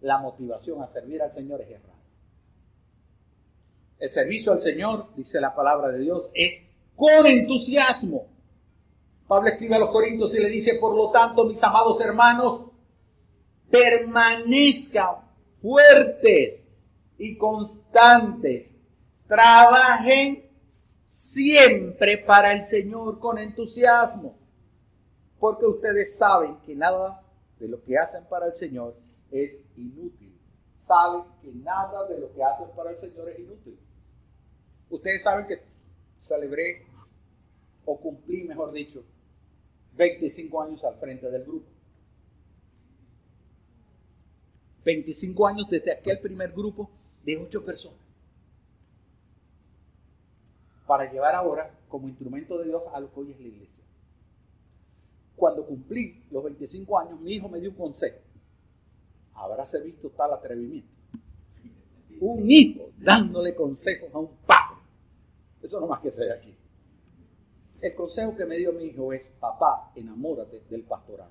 La 0.00 0.18
motivación 0.18 0.82
a 0.82 0.88
servir 0.88 1.22
al 1.22 1.32
Señor 1.32 1.60
es 1.62 1.70
errada. 1.70 1.94
El 3.98 4.08
servicio 4.08 4.52
al 4.52 4.60
Señor, 4.60 5.08
dice 5.14 5.40
la 5.40 5.54
palabra 5.54 5.88
de 5.88 5.98
Dios, 6.00 6.30
es 6.34 6.62
con 6.96 7.26
entusiasmo. 7.26 8.26
Pablo 9.28 9.48
escribe 9.48 9.76
a 9.76 9.78
los 9.78 9.90
Corintios 9.90 10.34
y 10.34 10.38
le 10.38 10.48
dice, 10.48 10.74
por 10.74 10.96
lo 10.96 11.10
tanto, 11.10 11.44
mis 11.44 11.62
amados 11.62 12.00
hermanos, 12.00 12.62
permanezcan 13.70 15.16
fuertes 15.60 16.68
y 17.18 17.36
constantes. 17.36 18.74
Trabajen 19.28 20.50
siempre 21.10 22.18
para 22.18 22.52
el 22.52 22.62
Señor 22.62 23.20
con 23.20 23.38
entusiasmo 23.38 24.40
porque 25.40 25.64
ustedes 25.64 26.16
saben 26.18 26.60
que 26.60 26.76
nada 26.76 27.22
de 27.58 27.66
lo 27.66 27.82
que 27.82 27.96
hacen 27.96 28.24
para 28.26 28.46
el 28.46 28.52
Señor 28.52 28.94
es 29.30 29.58
inútil. 29.76 30.38
Saben 30.76 31.22
que 31.40 31.50
nada 31.52 32.06
de 32.08 32.20
lo 32.20 32.32
que 32.32 32.44
hacen 32.44 32.68
para 32.76 32.90
el 32.90 32.96
Señor 32.96 33.30
es 33.30 33.38
inútil. 33.38 33.78
Ustedes 34.90 35.22
saben 35.22 35.46
que 35.46 35.62
celebré 36.20 36.84
o 37.86 37.98
cumplí, 37.98 38.44
mejor 38.44 38.70
dicho, 38.72 39.02
25 39.94 40.62
años 40.62 40.84
al 40.84 40.96
frente 40.96 41.30
del 41.30 41.44
grupo. 41.44 41.66
25 44.84 45.46
años 45.46 45.66
desde 45.70 45.92
aquel 45.92 46.20
primer 46.20 46.52
grupo 46.52 46.90
de 47.24 47.38
8 47.38 47.64
personas. 47.64 47.98
Para 50.86 51.10
llevar 51.10 51.34
ahora 51.34 51.70
como 51.88 52.08
instrumento 52.08 52.58
de 52.58 52.66
Dios 52.66 52.82
a 52.92 53.00
lo 53.00 53.12
que 53.12 53.20
hoy 53.20 53.30
es 53.30 53.40
la 53.40 53.48
iglesia 53.48 53.84
cuando 55.40 55.64
cumplí 55.64 56.22
los 56.30 56.44
25 56.44 56.98
años, 56.98 57.20
mi 57.20 57.32
hijo 57.32 57.48
me 57.48 57.58
dio 57.58 57.70
un 57.70 57.76
consejo. 57.76 58.18
Habráse 59.34 59.80
visto 59.80 60.10
tal 60.10 60.34
atrevimiento. 60.34 60.90
Un 62.20 62.48
hijo 62.50 62.90
dándole 62.98 63.54
consejos 63.54 64.10
a 64.12 64.18
un 64.18 64.28
padre. 64.46 64.76
Eso 65.62 65.80
no 65.80 65.86
más 65.86 66.00
que 66.00 66.10
se 66.10 66.26
ve 66.26 66.32
aquí. 66.32 66.54
El 67.80 67.94
consejo 67.94 68.36
que 68.36 68.44
me 68.44 68.58
dio 68.58 68.72
mi 68.72 68.84
hijo 68.84 69.14
es, 69.14 69.24
papá, 69.40 69.90
enamórate 69.94 70.62
del 70.68 70.82
pastorado. 70.82 71.30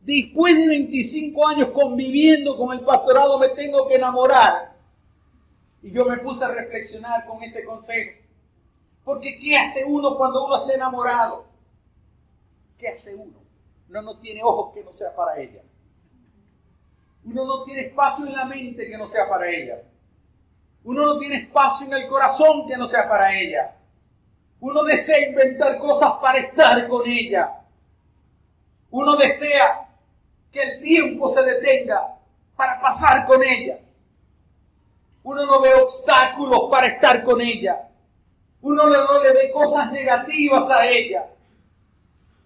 Después 0.00 0.56
de 0.56 0.68
25 0.68 1.46
años 1.46 1.68
conviviendo 1.74 2.56
con 2.56 2.72
el 2.72 2.82
pastorado, 2.82 3.38
me 3.38 3.50
tengo 3.50 3.86
que 3.88 3.96
enamorar. 3.96 4.74
Y 5.82 5.90
yo 5.90 6.06
me 6.06 6.16
puse 6.18 6.42
a 6.44 6.48
reflexionar 6.48 7.26
con 7.26 7.42
ese 7.42 7.62
consejo. 7.64 8.22
Porque 9.04 9.38
¿qué 9.38 9.56
hace 9.56 9.84
uno 9.84 10.16
cuando 10.16 10.46
uno 10.46 10.62
está 10.62 10.74
enamorado? 10.74 11.45
¿Qué 12.78 12.88
hace 12.88 13.14
uno? 13.14 13.42
Uno 13.88 14.02
no 14.02 14.18
tiene 14.18 14.42
ojos 14.42 14.74
que 14.74 14.82
no 14.82 14.92
sea 14.92 15.14
para 15.14 15.38
ella. 15.40 15.62
Uno 17.24 17.44
no 17.44 17.64
tiene 17.64 17.88
espacio 17.88 18.26
en 18.26 18.32
la 18.32 18.44
mente 18.44 18.88
que 18.88 18.96
no 18.96 19.08
sea 19.08 19.28
para 19.28 19.48
ella. 19.48 19.82
Uno 20.84 21.04
no 21.04 21.18
tiene 21.18 21.36
espacio 21.36 21.86
en 21.86 21.94
el 21.94 22.08
corazón 22.08 22.66
que 22.68 22.76
no 22.76 22.86
sea 22.86 23.08
para 23.08 23.36
ella. 23.36 23.74
Uno 24.60 24.84
desea 24.84 25.28
inventar 25.28 25.78
cosas 25.78 26.12
para 26.20 26.38
estar 26.38 26.86
con 26.88 27.08
ella. 27.08 27.62
Uno 28.90 29.16
desea 29.16 29.88
que 30.50 30.62
el 30.62 30.82
tiempo 30.82 31.28
se 31.28 31.42
detenga 31.42 32.16
para 32.56 32.80
pasar 32.80 33.26
con 33.26 33.42
ella. 33.42 33.78
Uno 35.24 35.44
no 35.44 35.60
ve 35.60 35.74
obstáculos 35.74 36.68
para 36.70 36.86
estar 36.86 37.24
con 37.24 37.40
ella. 37.40 37.88
Uno 38.62 38.86
no 38.86 39.22
le 39.22 39.32
ve 39.32 39.50
cosas 39.50 39.90
negativas 39.90 40.70
a 40.70 40.86
ella. 40.86 41.26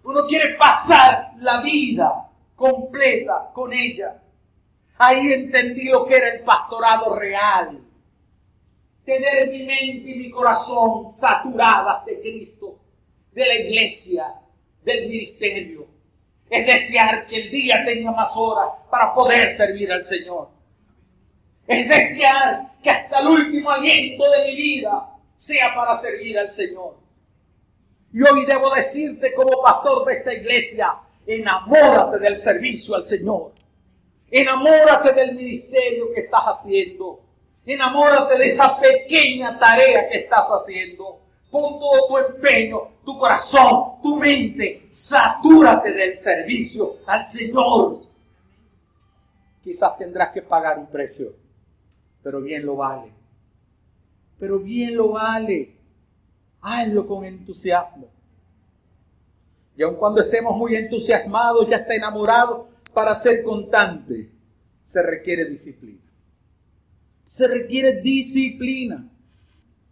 Uno 0.03 0.25
quiere 0.27 0.55
pasar 0.55 1.31
la 1.37 1.61
vida 1.61 2.29
completa 2.55 3.49
con 3.53 3.73
ella. 3.73 4.21
Ahí 4.97 5.33
entendí 5.33 5.85
lo 5.85 6.05
que 6.05 6.17
era 6.17 6.29
el 6.29 6.41
pastorado 6.41 7.15
real. 7.15 7.79
Tener 9.03 9.49
mi 9.49 9.63
mente 9.63 10.11
y 10.11 10.15
mi 10.19 10.29
corazón 10.29 11.11
saturadas 11.11 12.05
de 12.05 12.19
Cristo, 12.19 12.79
de 13.31 13.47
la 13.47 13.55
iglesia, 13.55 14.35
del 14.83 15.09
ministerio. 15.09 15.87
Es 16.49 16.67
desear 16.67 17.25
que 17.25 17.43
el 17.43 17.49
día 17.49 17.83
tenga 17.85 18.11
más 18.11 18.29
horas 18.35 18.69
para 18.89 19.13
poder 19.13 19.51
servir 19.51 19.91
al 19.91 20.03
Señor. 20.03 20.49
Es 21.65 21.87
desear 21.87 22.73
que 22.83 22.89
hasta 22.89 23.19
el 23.19 23.27
último 23.27 23.71
aliento 23.71 24.29
de 24.29 24.45
mi 24.47 24.55
vida 24.55 25.07
sea 25.33 25.73
para 25.73 25.97
servir 25.99 26.37
al 26.37 26.51
Señor. 26.51 27.00
Y 28.13 28.21
hoy 28.21 28.45
debo 28.45 28.73
decirte 28.73 29.33
como 29.33 29.61
pastor 29.61 30.05
de 30.05 30.13
esta 30.15 30.33
iglesia, 30.33 30.97
enamórate 31.25 32.19
del 32.19 32.35
servicio 32.35 32.95
al 32.95 33.05
Señor. 33.05 33.53
Enamórate 34.29 35.13
del 35.13 35.35
ministerio 35.35 36.13
que 36.13 36.21
estás 36.21 36.43
haciendo. 36.45 37.21
Enamórate 37.65 38.37
de 38.37 38.45
esa 38.45 38.79
pequeña 38.79 39.57
tarea 39.57 40.09
que 40.09 40.19
estás 40.19 40.45
haciendo. 40.47 41.19
Pon 41.49 41.79
todo 41.79 42.07
tu 42.07 42.17
empeño, 42.17 42.79
tu 43.03 43.17
corazón, 43.17 44.01
tu 44.01 44.15
mente, 44.17 44.87
satúrate 44.89 45.91
del 45.91 46.17
servicio 46.17 46.95
al 47.05 47.25
Señor. 47.25 48.01
Quizás 49.61 49.97
tendrás 49.97 50.33
que 50.33 50.41
pagar 50.41 50.79
un 50.79 50.87
precio, 50.87 51.33
pero 52.23 52.41
bien 52.41 52.65
lo 52.65 52.77
vale. 52.77 53.11
Pero 54.39 54.59
bien 54.59 54.95
lo 54.95 55.09
vale. 55.09 55.75
Hazlo 56.61 57.07
con 57.07 57.25
entusiasmo. 57.25 58.07
Y 59.75 59.83
aun 59.83 59.95
cuando 59.95 60.21
estemos 60.21 60.55
muy 60.55 60.75
entusiasmados, 60.75 61.67
ya 61.69 61.77
está 61.77 61.95
enamorado, 61.95 62.69
para 62.93 63.15
ser 63.15 63.43
constante 63.43 64.29
se 64.83 65.01
requiere 65.01 65.45
disciplina. 65.45 66.01
Se 67.23 67.47
requiere 67.47 68.01
disciplina. 68.01 69.07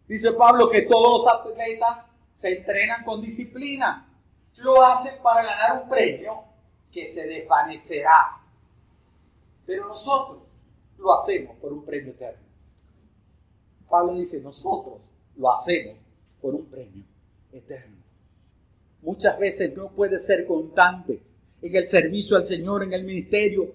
Dice 0.07 0.33
Pablo 0.33 0.69
que 0.69 0.83
todos 0.83 1.23
los 1.23 1.33
atletas 1.33 2.05
se 2.33 2.57
entrenan 2.57 3.03
con 3.03 3.21
disciplina. 3.21 4.07
Lo 4.57 4.83
hacen 4.83 5.13
para 5.23 5.43
ganar 5.43 5.83
un 5.83 5.89
premio 5.89 6.43
que 6.91 7.11
se 7.13 7.25
desvanecerá. 7.25 8.41
Pero 9.65 9.87
nosotros 9.87 10.39
lo 10.97 11.13
hacemos 11.13 11.55
por 11.57 11.71
un 11.71 11.85
premio 11.85 12.11
eterno. 12.11 12.43
Pablo 13.89 14.15
dice, 14.15 14.39
nosotros 14.41 14.99
lo 15.37 15.53
hacemos 15.53 15.95
por 16.41 16.55
un 16.55 16.65
premio 16.65 17.03
eterno. 17.51 17.97
Muchas 19.01 19.39
veces 19.39 19.75
no 19.75 19.89
puede 19.91 20.19
ser 20.19 20.45
constante 20.45 21.21
en 21.61 21.75
el 21.75 21.87
servicio 21.87 22.37
al 22.37 22.45
Señor, 22.45 22.83
en 22.83 22.93
el 22.93 23.03
ministerio, 23.03 23.73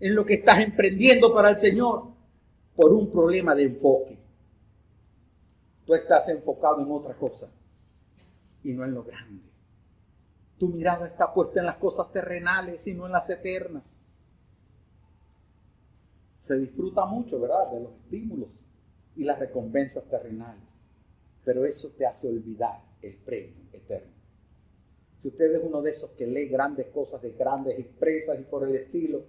en 0.00 0.14
lo 0.14 0.24
que 0.24 0.34
estás 0.34 0.60
emprendiendo 0.60 1.32
para 1.32 1.50
el 1.50 1.56
Señor, 1.56 2.04
por 2.74 2.92
un 2.92 3.10
problema 3.10 3.54
de 3.54 3.64
enfoque. 3.64 4.18
Tú 5.86 5.94
estás 5.94 6.28
enfocado 6.28 6.80
en 6.82 6.90
otra 6.90 7.14
cosa 7.14 7.48
y 8.62 8.72
no 8.72 8.84
en 8.84 8.94
lo 8.94 9.04
grande. 9.04 9.42
Tu 10.58 10.68
mirada 10.68 11.06
está 11.06 11.32
puesta 11.32 11.60
en 11.60 11.66
las 11.66 11.76
cosas 11.76 12.10
terrenales 12.12 12.86
y 12.86 12.94
no 12.94 13.06
en 13.06 13.12
las 13.12 13.30
eternas. 13.30 13.92
Se 16.36 16.58
disfruta 16.58 17.04
mucho, 17.04 17.40
¿verdad?, 17.40 17.70
de 17.72 17.80
los 17.80 17.92
estímulos 17.92 18.48
y 19.16 19.24
las 19.24 19.38
recompensas 19.38 20.04
terrenales, 20.04 20.62
pero 21.46 21.64
eso 21.64 21.90
te 21.96 22.04
hace 22.04 22.26
olvidar 22.26 22.82
el 23.00 23.14
premio 23.18 23.54
eterno. 23.72 24.10
Si 25.22 25.28
usted 25.28 25.54
es 25.54 25.62
uno 25.62 25.80
de 25.80 25.90
esos 25.90 26.10
que 26.10 26.26
lee 26.26 26.48
grandes 26.48 26.88
cosas 26.88 27.22
de 27.22 27.30
grandes 27.30 27.78
empresas 27.78 28.36
y 28.40 28.42
por 28.42 28.68
el 28.68 28.74
estilo, 28.74 29.22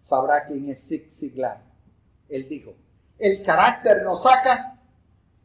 sabrá 0.00 0.46
quién 0.46 0.70
es 0.70 0.86
Zig 0.86 1.10
Ziglar. 1.10 1.64
Él 2.28 2.48
dijo, 2.48 2.74
el 3.18 3.42
carácter 3.42 4.04
nos 4.04 4.22
saca 4.22 4.80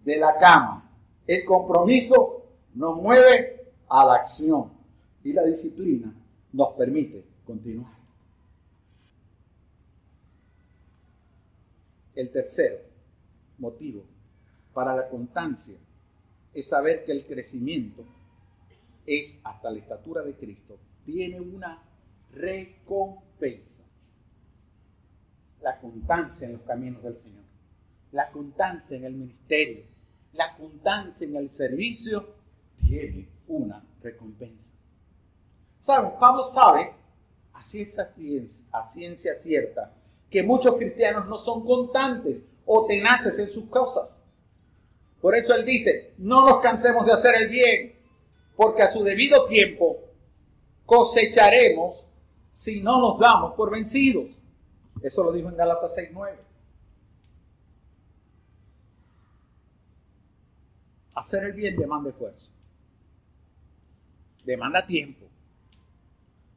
de 0.05 0.17
la 0.17 0.37
cama, 0.37 0.87
el 1.25 1.43
compromiso 1.45 2.45
nos 2.75 2.95
mueve 3.01 3.65
a 3.87 4.05
la 4.05 4.13
acción 4.17 4.71
y 5.23 5.33
la 5.33 5.43
disciplina 5.43 6.13
nos 6.53 6.73
permite 6.73 7.25
continuar. 7.43 7.97
El 12.13 12.31
tercer 12.31 12.85
motivo 13.57 14.03
para 14.73 14.95
la 14.95 15.09
constancia 15.09 15.75
es 16.53 16.67
saber 16.67 17.05
que 17.05 17.11
el 17.11 17.25
crecimiento 17.25 18.03
es 19.05 19.39
hasta 19.43 19.71
la 19.71 19.79
estatura 19.79 20.21
de 20.21 20.33
Cristo, 20.33 20.77
tiene 21.05 21.39
una 21.39 21.81
recompensa. 22.33 23.83
La 25.61 25.79
constancia 25.79 26.45
en 26.47 26.53
los 26.53 26.61
caminos 26.61 27.03
del 27.03 27.17
Señor, 27.17 27.43
la 28.11 28.29
constancia 28.31 28.95
en 28.95 29.05
el 29.05 29.13
ministerio, 29.13 29.83
la 30.33 30.55
constancia 30.55 31.27
en 31.27 31.35
el 31.35 31.49
servicio, 31.49 32.27
tiene 32.81 33.27
una 33.47 33.83
recompensa. 34.01 34.71
¿Saben? 35.79 36.11
Pablo 36.19 36.43
sabe, 36.43 36.93
así 37.53 37.81
es 37.81 38.63
a 38.71 38.83
ciencia 38.83 39.35
cierta, 39.35 39.91
que 40.29 40.43
muchos 40.43 40.75
cristianos 40.75 41.27
no 41.27 41.37
son 41.37 41.65
constantes 41.65 42.43
o 42.65 42.85
tenaces 42.85 43.37
en 43.39 43.49
sus 43.49 43.65
cosas. 43.65 44.18
Por 45.21 45.35
eso 45.35 45.53
él 45.53 45.65
dice, 45.65 46.13
no 46.17 46.45
nos 46.45 46.61
cansemos 46.61 47.05
de 47.05 47.13
hacer 47.13 47.35
el 47.35 47.49
bien, 47.49 47.93
porque 48.55 48.83
a 48.83 48.87
su 48.87 49.03
debido 49.03 49.45
tiempo 49.47 49.99
cosecharemos 50.85 52.03
si 52.51 52.81
no 52.81 52.99
nos 52.99 53.19
damos 53.19 53.53
por 53.53 53.71
vencidos. 53.71 54.31
Eso 55.01 55.23
lo 55.23 55.31
dijo 55.31 55.49
en 55.49 55.57
Galatas 55.57 55.95
6.9. 55.97 56.35
Hacer 61.15 61.43
el 61.43 61.53
bien 61.53 61.75
demanda 61.75 62.09
esfuerzo. 62.09 62.47
Demanda 64.45 64.85
tiempo. 64.85 65.25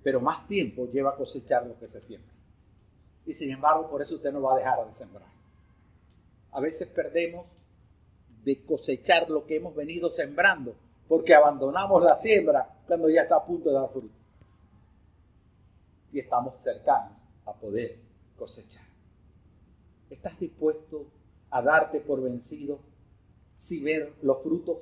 Pero 0.03 0.21
más 0.21 0.47
tiempo 0.47 0.87
lleva 0.87 1.11
a 1.11 1.17
cosechar 1.17 1.67
lo 1.67 1.79
que 1.79 1.89
se 1.89 2.01
siembra. 2.01 2.33
Y 3.27 3.33
sin 3.33 3.51
embargo, 3.51 3.89
por 3.89 4.03
eso 4.03 4.15
usted 4.15 4.33
no 4.33 4.43
va 4.43 4.55
a 4.55 4.59
dejar 4.59 4.87
de 4.87 4.95
sembrar. 4.95 5.29
A 6.53 6.61
veces 6.61 6.89
perdemos 6.89 7.47
de 8.45 8.65
cosechar 8.65 9.31
lo 9.31 9.47
que 9.47 9.57
hemos 9.57 9.75
venido 9.75 10.11
sembrando 10.11 10.75
porque 11.09 11.35
abandonamos 11.35 12.03
la 12.03 12.15
siembra 12.15 12.75
cuando 12.87 13.11
ya 13.11 13.23
está 13.23 13.37
a 13.37 13.45
punto 13.45 13.69
de 13.69 13.75
dar 13.75 13.91
fruto. 13.91 14.15
Y 16.13 16.21
estamos 16.21 16.55
cercanos 16.63 17.13
a 17.45 17.53
poder 17.53 17.99
cosechar. 18.39 18.85
¿Estás 20.09 20.39
dispuesto 20.39 21.07
a 21.51 21.63
darte 21.63 22.01
por 22.01 22.23
vencido 22.23 22.79
si 23.57 23.83
ver 23.83 24.15
los 24.23 24.43
frutos 24.43 24.79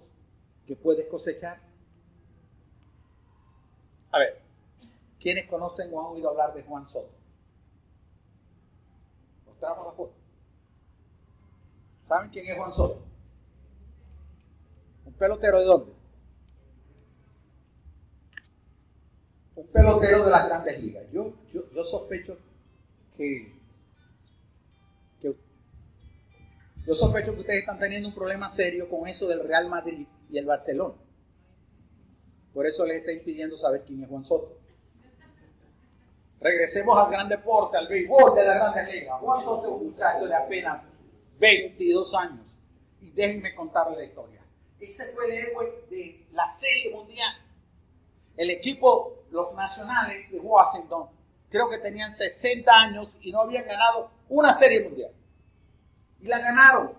que 0.67 0.77
puedes 0.77 1.07
cosechar? 1.09 1.61
A 4.13 4.19
ver, 4.19 4.41
¿quiénes 5.21 5.49
conocen 5.49 5.93
o 5.93 6.01
han 6.01 6.15
oído 6.15 6.31
hablar 6.31 6.55
de 6.55 6.63
Juan 6.63 6.89
Soto? 6.89 7.11
Mostramos 9.47 9.87
la 9.87 9.93
foto. 9.93 10.15
¿Saben 12.07 12.31
quién 12.31 12.47
es 12.47 12.57
Juan 12.57 12.73
Soto? 12.73 13.10
¿Un 15.11 15.17
pelotero 15.17 15.59
de 15.59 15.65
dónde? 15.65 15.93
un 19.57 19.67
pelotero 19.67 20.25
de 20.25 20.31
las 20.31 20.49
grandes 20.49 20.81
ligas. 20.81 21.05
Yo, 21.13 21.35
yo, 21.53 21.85
sospecho 21.85 22.39
que, 23.17 23.53
yo 26.87 26.95
sospecho 26.95 27.35
que 27.35 27.41
ustedes 27.41 27.59
están 27.61 27.79
teniendo 27.79 28.09
un 28.09 28.15
problema 28.15 28.49
serio 28.49 28.89
con 28.89 29.07
eso 29.07 29.29
del 29.29 29.47
Real 29.47 29.69
Madrid 29.69 30.07
y 30.31 30.39
el 30.39 30.47
Barcelona. 30.47 30.95
Por 32.55 32.67
eso 32.67 32.87
les 32.87 33.01
estoy 33.01 33.19
pidiendo 33.21 33.59
saber 33.59 33.83
quién 33.87 34.03
es 34.03 34.09
Juan 34.09 34.25
Soto. 34.25 34.57
Regresemos 36.41 36.97
al 36.97 37.11
gran 37.11 37.29
deporte, 37.29 37.77
al 37.77 37.87
béisbol 37.87 38.35
de 38.35 38.45
las 38.45 38.55
grandes 38.55 38.95
ligas. 38.95 39.21
Juan 39.21 39.41
Soto 39.41 39.67
es 39.67 39.73
un 39.73 39.91
muchacho 39.91 40.27
de 40.27 40.35
apenas 40.35 40.89
22 41.39 42.15
años. 42.15 42.47
Y 43.03 43.11
déjenme 43.11 43.55
contarle 43.55 43.99
la 43.99 44.05
historia. 44.05 44.40
Ese 44.81 45.13
fue 45.13 45.27
el 45.27 45.33
héroe 45.33 45.85
de 45.91 46.27
la 46.33 46.51
Serie 46.51 46.95
Mundial 46.95 47.33
el 48.41 48.49
equipo, 48.49 49.19
los 49.31 49.53
nacionales 49.55 50.31
de 50.31 50.39
Washington, 50.39 51.11
creo 51.51 51.69
que 51.69 51.77
tenían 51.77 52.11
60 52.11 52.73
años 52.73 53.15
y 53.21 53.33
no 53.33 53.43
habían 53.43 53.67
ganado 53.67 54.11
una 54.31 54.55
serie 54.55 54.89
mundial. 54.89 55.11
Y 56.21 56.27
la 56.27 56.39
ganaron. 56.39 56.93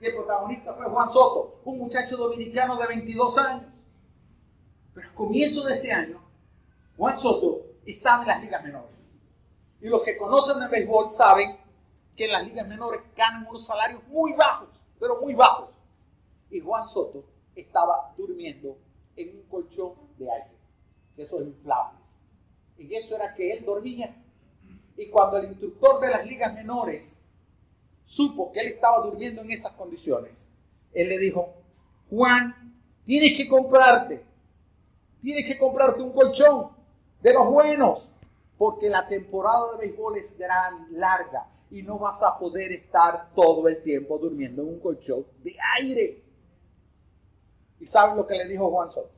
Y 0.00 0.06
el 0.06 0.14
protagonista 0.14 0.72
fue 0.72 0.86
Juan 0.86 1.12
Soto, 1.12 1.60
un 1.66 1.78
muchacho 1.80 2.16
dominicano 2.16 2.78
de 2.78 2.86
22 2.86 3.38
años. 3.38 3.72
Pero 4.94 5.06
al 5.06 5.14
comienzo 5.14 5.64
de 5.64 5.74
este 5.74 5.92
año, 5.92 6.18
Juan 6.96 7.18
Soto 7.18 7.60
estaba 7.84 8.22
en 8.22 8.28
las 8.28 8.42
ligas 8.42 8.64
menores. 8.64 9.06
Y 9.82 9.88
los 9.88 10.02
que 10.02 10.16
conocen 10.16 10.62
el 10.62 10.70
béisbol 10.70 11.10
saben 11.10 11.58
que 12.16 12.24
en 12.24 12.32
las 12.32 12.44
ligas 12.44 12.66
menores 12.66 13.02
ganan 13.14 13.46
unos 13.46 13.66
salarios 13.66 14.02
muy 14.08 14.32
bajos, 14.32 14.70
pero 14.98 15.20
muy 15.20 15.34
bajos. 15.34 15.68
Y 16.54 16.60
Juan 16.60 16.86
Soto 16.86 17.24
estaba 17.56 18.14
durmiendo 18.16 18.78
en 19.16 19.38
un 19.38 19.42
colchón 19.48 19.94
de 20.16 20.30
aire 20.30 20.54
esos 21.16 21.42
inflables. 21.42 22.14
Y 22.78 22.94
eso 22.94 23.16
era 23.16 23.34
que 23.34 23.52
él 23.52 23.64
dormía. 23.64 24.14
Y 24.96 25.08
cuando 25.08 25.38
el 25.38 25.46
instructor 25.46 26.00
de 26.00 26.10
las 26.10 26.24
ligas 26.24 26.54
menores 26.54 27.16
supo 28.04 28.52
que 28.52 28.60
él 28.60 28.66
estaba 28.68 29.04
durmiendo 29.04 29.42
en 29.42 29.50
esas 29.50 29.72
condiciones, 29.72 30.46
él 30.92 31.08
le 31.08 31.18
dijo, 31.18 31.54
Juan, 32.08 32.78
tienes 33.04 33.36
que 33.36 33.48
comprarte, 33.48 34.24
tienes 35.22 35.46
que 35.46 35.58
comprarte 35.58 36.02
un 36.02 36.12
colchón 36.12 36.68
de 37.20 37.34
los 37.34 37.48
buenos, 37.48 38.08
porque 38.56 38.88
la 38.88 39.08
temporada 39.08 39.72
de 39.72 39.88
béisbol 39.88 40.18
es 40.18 40.38
gran, 40.38 40.86
larga, 40.92 41.48
y 41.72 41.82
no 41.82 41.98
vas 41.98 42.22
a 42.22 42.38
poder 42.38 42.70
estar 42.70 43.34
todo 43.34 43.66
el 43.66 43.82
tiempo 43.82 44.18
durmiendo 44.18 44.62
en 44.62 44.68
un 44.68 44.78
colchón 44.78 45.26
de 45.42 45.56
aire. 45.80 46.23
¿Y 47.84 47.86
saben 47.86 48.16
lo 48.16 48.26
que 48.26 48.34
le 48.34 48.48
dijo 48.48 48.70
Juan 48.70 48.90
Soto? 48.90 49.12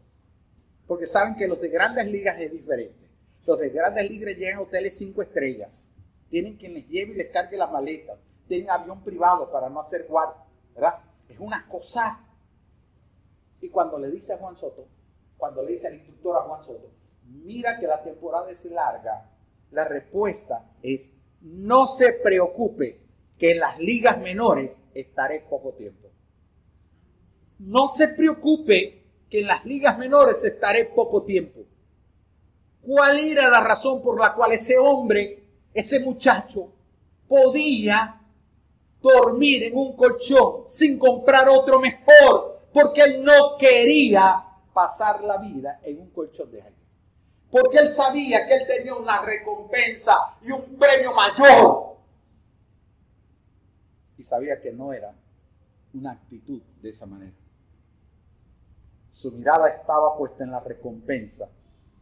porque 0.88 1.06
saben 1.06 1.36
que 1.36 1.46
los 1.46 1.60
de 1.60 1.68
grandes 1.68 2.06
ligas 2.06 2.40
es 2.40 2.50
diferente. 2.50 3.08
Los 3.44 3.60
de 3.60 3.70
grandes 3.70 4.10
ligas 4.10 4.34
llegan 4.36 4.58
a 4.58 4.62
hoteles 4.62 4.98
cinco 4.98 5.22
estrellas, 5.22 5.88
tienen 6.30 6.56
quien 6.56 6.74
les 6.74 6.88
lleve 6.88 7.12
y 7.12 7.16
les 7.16 7.30
cargue 7.30 7.56
las 7.56 7.70
maletas, 7.70 8.18
tienen 8.48 8.68
avión 8.70 9.04
privado 9.04 9.50
para 9.52 9.68
no 9.68 9.80
hacer 9.80 10.06
guardia, 10.08 10.42
¿verdad? 10.74 10.94
Es 11.28 11.38
una 11.38 11.64
cosa. 11.68 12.20
Y 13.60 13.68
cuando 13.68 14.00
le 14.00 14.10
dice 14.10 14.32
a 14.32 14.38
Juan 14.38 14.56
Soto, 14.56 14.88
cuando 15.36 15.62
le 15.62 15.72
dice 15.72 15.86
al 15.86 15.94
instructor 15.94 16.36
a 16.36 16.42
Juan 16.42 16.64
Soto, 16.64 16.90
mira 17.24 17.78
que 17.78 17.86
la 17.86 18.02
temporada 18.02 18.50
es 18.50 18.64
larga, 18.64 19.30
la 19.70 19.84
respuesta 19.84 20.64
es, 20.82 21.08
no 21.40 21.86
se 21.86 22.14
preocupe 22.14 23.00
que 23.38 23.52
en 23.52 23.60
las 23.60 23.78
ligas 23.78 24.18
menores 24.18 24.72
estaré 24.92 25.40
poco 25.40 25.72
tiempo. 25.74 26.05
No 27.58 27.88
se 27.88 28.08
preocupe 28.08 29.02
que 29.30 29.40
en 29.40 29.46
las 29.46 29.64
ligas 29.64 29.98
menores 29.98 30.44
estaré 30.44 30.84
poco 30.86 31.22
tiempo. 31.22 31.60
¿Cuál 32.82 33.18
era 33.18 33.48
la 33.48 33.60
razón 33.60 34.02
por 34.02 34.20
la 34.20 34.34
cual 34.34 34.52
ese 34.52 34.78
hombre, 34.78 35.42
ese 35.74 36.00
muchacho, 36.00 36.72
podía 37.26 38.20
dormir 39.00 39.64
en 39.64 39.76
un 39.76 39.96
colchón 39.96 40.62
sin 40.66 40.98
comprar 40.98 41.48
otro 41.48 41.80
mejor? 41.80 42.60
Porque 42.72 43.02
él 43.02 43.24
no 43.24 43.56
quería 43.58 44.44
pasar 44.72 45.24
la 45.24 45.38
vida 45.38 45.80
en 45.82 46.00
un 46.00 46.10
colchón 46.10 46.50
de 46.52 46.62
aire. 46.62 46.76
Porque 47.50 47.78
él 47.78 47.90
sabía 47.90 48.46
que 48.46 48.54
él 48.54 48.66
tenía 48.66 48.94
una 48.94 49.22
recompensa 49.22 50.36
y 50.42 50.50
un 50.50 50.76
premio 50.76 51.12
mayor. 51.12 51.96
Y 54.18 54.22
sabía 54.22 54.60
que 54.60 54.72
no 54.72 54.92
era 54.92 55.12
una 55.94 56.12
actitud 56.12 56.60
de 56.82 56.90
esa 56.90 57.06
manera. 57.06 57.32
Su 59.16 59.32
mirada 59.32 59.70
estaba 59.70 60.14
puesta 60.14 60.44
en 60.44 60.50
la 60.50 60.60
recompensa 60.60 61.48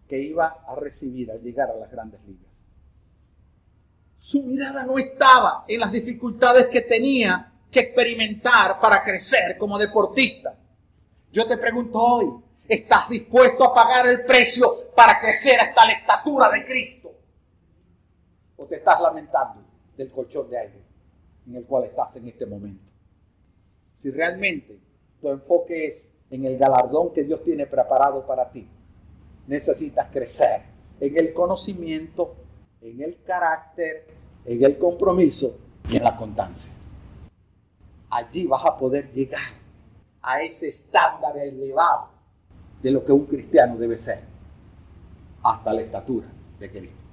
que 0.09 0.19
iba 0.19 0.65
a 0.67 0.75
recibir 0.75 1.31
al 1.31 1.41
llegar 1.41 1.71
a 1.71 1.77
las 1.77 1.89
grandes 1.89 2.21
ligas. 2.27 2.65
Su 4.19 4.43
mirada 4.43 4.83
no 4.83 4.99
estaba 4.99 5.65
en 5.69 5.79
las 5.79 5.93
dificultades 5.93 6.67
que 6.67 6.81
tenía 6.81 7.53
que 7.71 7.79
experimentar 7.79 8.81
para 8.81 9.05
crecer 9.05 9.57
como 9.57 9.79
deportista. 9.79 10.59
Yo 11.31 11.47
te 11.47 11.57
pregunto 11.57 12.01
hoy, 12.01 12.35
¿estás 12.67 13.09
dispuesto 13.09 13.63
a 13.63 13.73
pagar 13.73 14.09
el 14.09 14.25
precio 14.25 14.91
para 14.97 15.21
crecer 15.21 15.61
hasta 15.61 15.87
la 15.87 15.93
estatura 15.93 16.51
de 16.51 16.65
Cristo? 16.65 17.13
¿O 18.57 18.67
te 18.67 18.75
estás 18.75 19.01
lamentando 19.01 19.63
del 19.97 20.11
colchón 20.11 20.51
de 20.51 20.59
aire 20.59 20.83
en 21.47 21.55
el 21.55 21.65
cual 21.65 21.85
estás 21.85 22.17
en 22.17 22.27
este 22.27 22.45
momento? 22.45 22.91
Si 23.95 24.11
realmente 24.11 24.81
tu 25.21 25.29
enfoque 25.29 25.87
es 25.87 26.11
en 26.35 26.45
el 26.45 26.59
galardón 26.59 27.13
que 27.13 27.23
Dios 27.23 27.45
tiene 27.45 27.65
preparado 27.67 28.27
para 28.27 28.51
ti. 28.51 28.67
Necesitas 29.47 30.09
crecer 30.11 30.63
en 30.99 31.17
el 31.17 31.33
conocimiento, 31.33 32.35
en 32.81 33.03
el 33.03 33.23
carácter, 33.23 34.07
en 34.45 34.65
el 34.65 34.77
compromiso 34.77 35.57
y 35.89 35.97
en 35.97 36.03
la 36.03 36.17
constancia. 36.17 36.73
Allí 38.11 38.47
vas 38.47 38.65
a 38.65 38.77
poder 38.77 39.13
llegar 39.13 39.41
a 40.23 40.43
ese 40.43 40.67
estándar 40.67 41.37
elevado 41.39 42.09
de 42.83 42.91
lo 42.91 43.05
que 43.05 43.13
un 43.13 43.27
cristiano 43.27 43.77
debe 43.77 43.97
ser, 43.97 44.21
hasta 45.43 45.73
la 45.73 45.83
estatura 45.83 46.27
de 46.59 46.71
Cristo. 46.71 47.04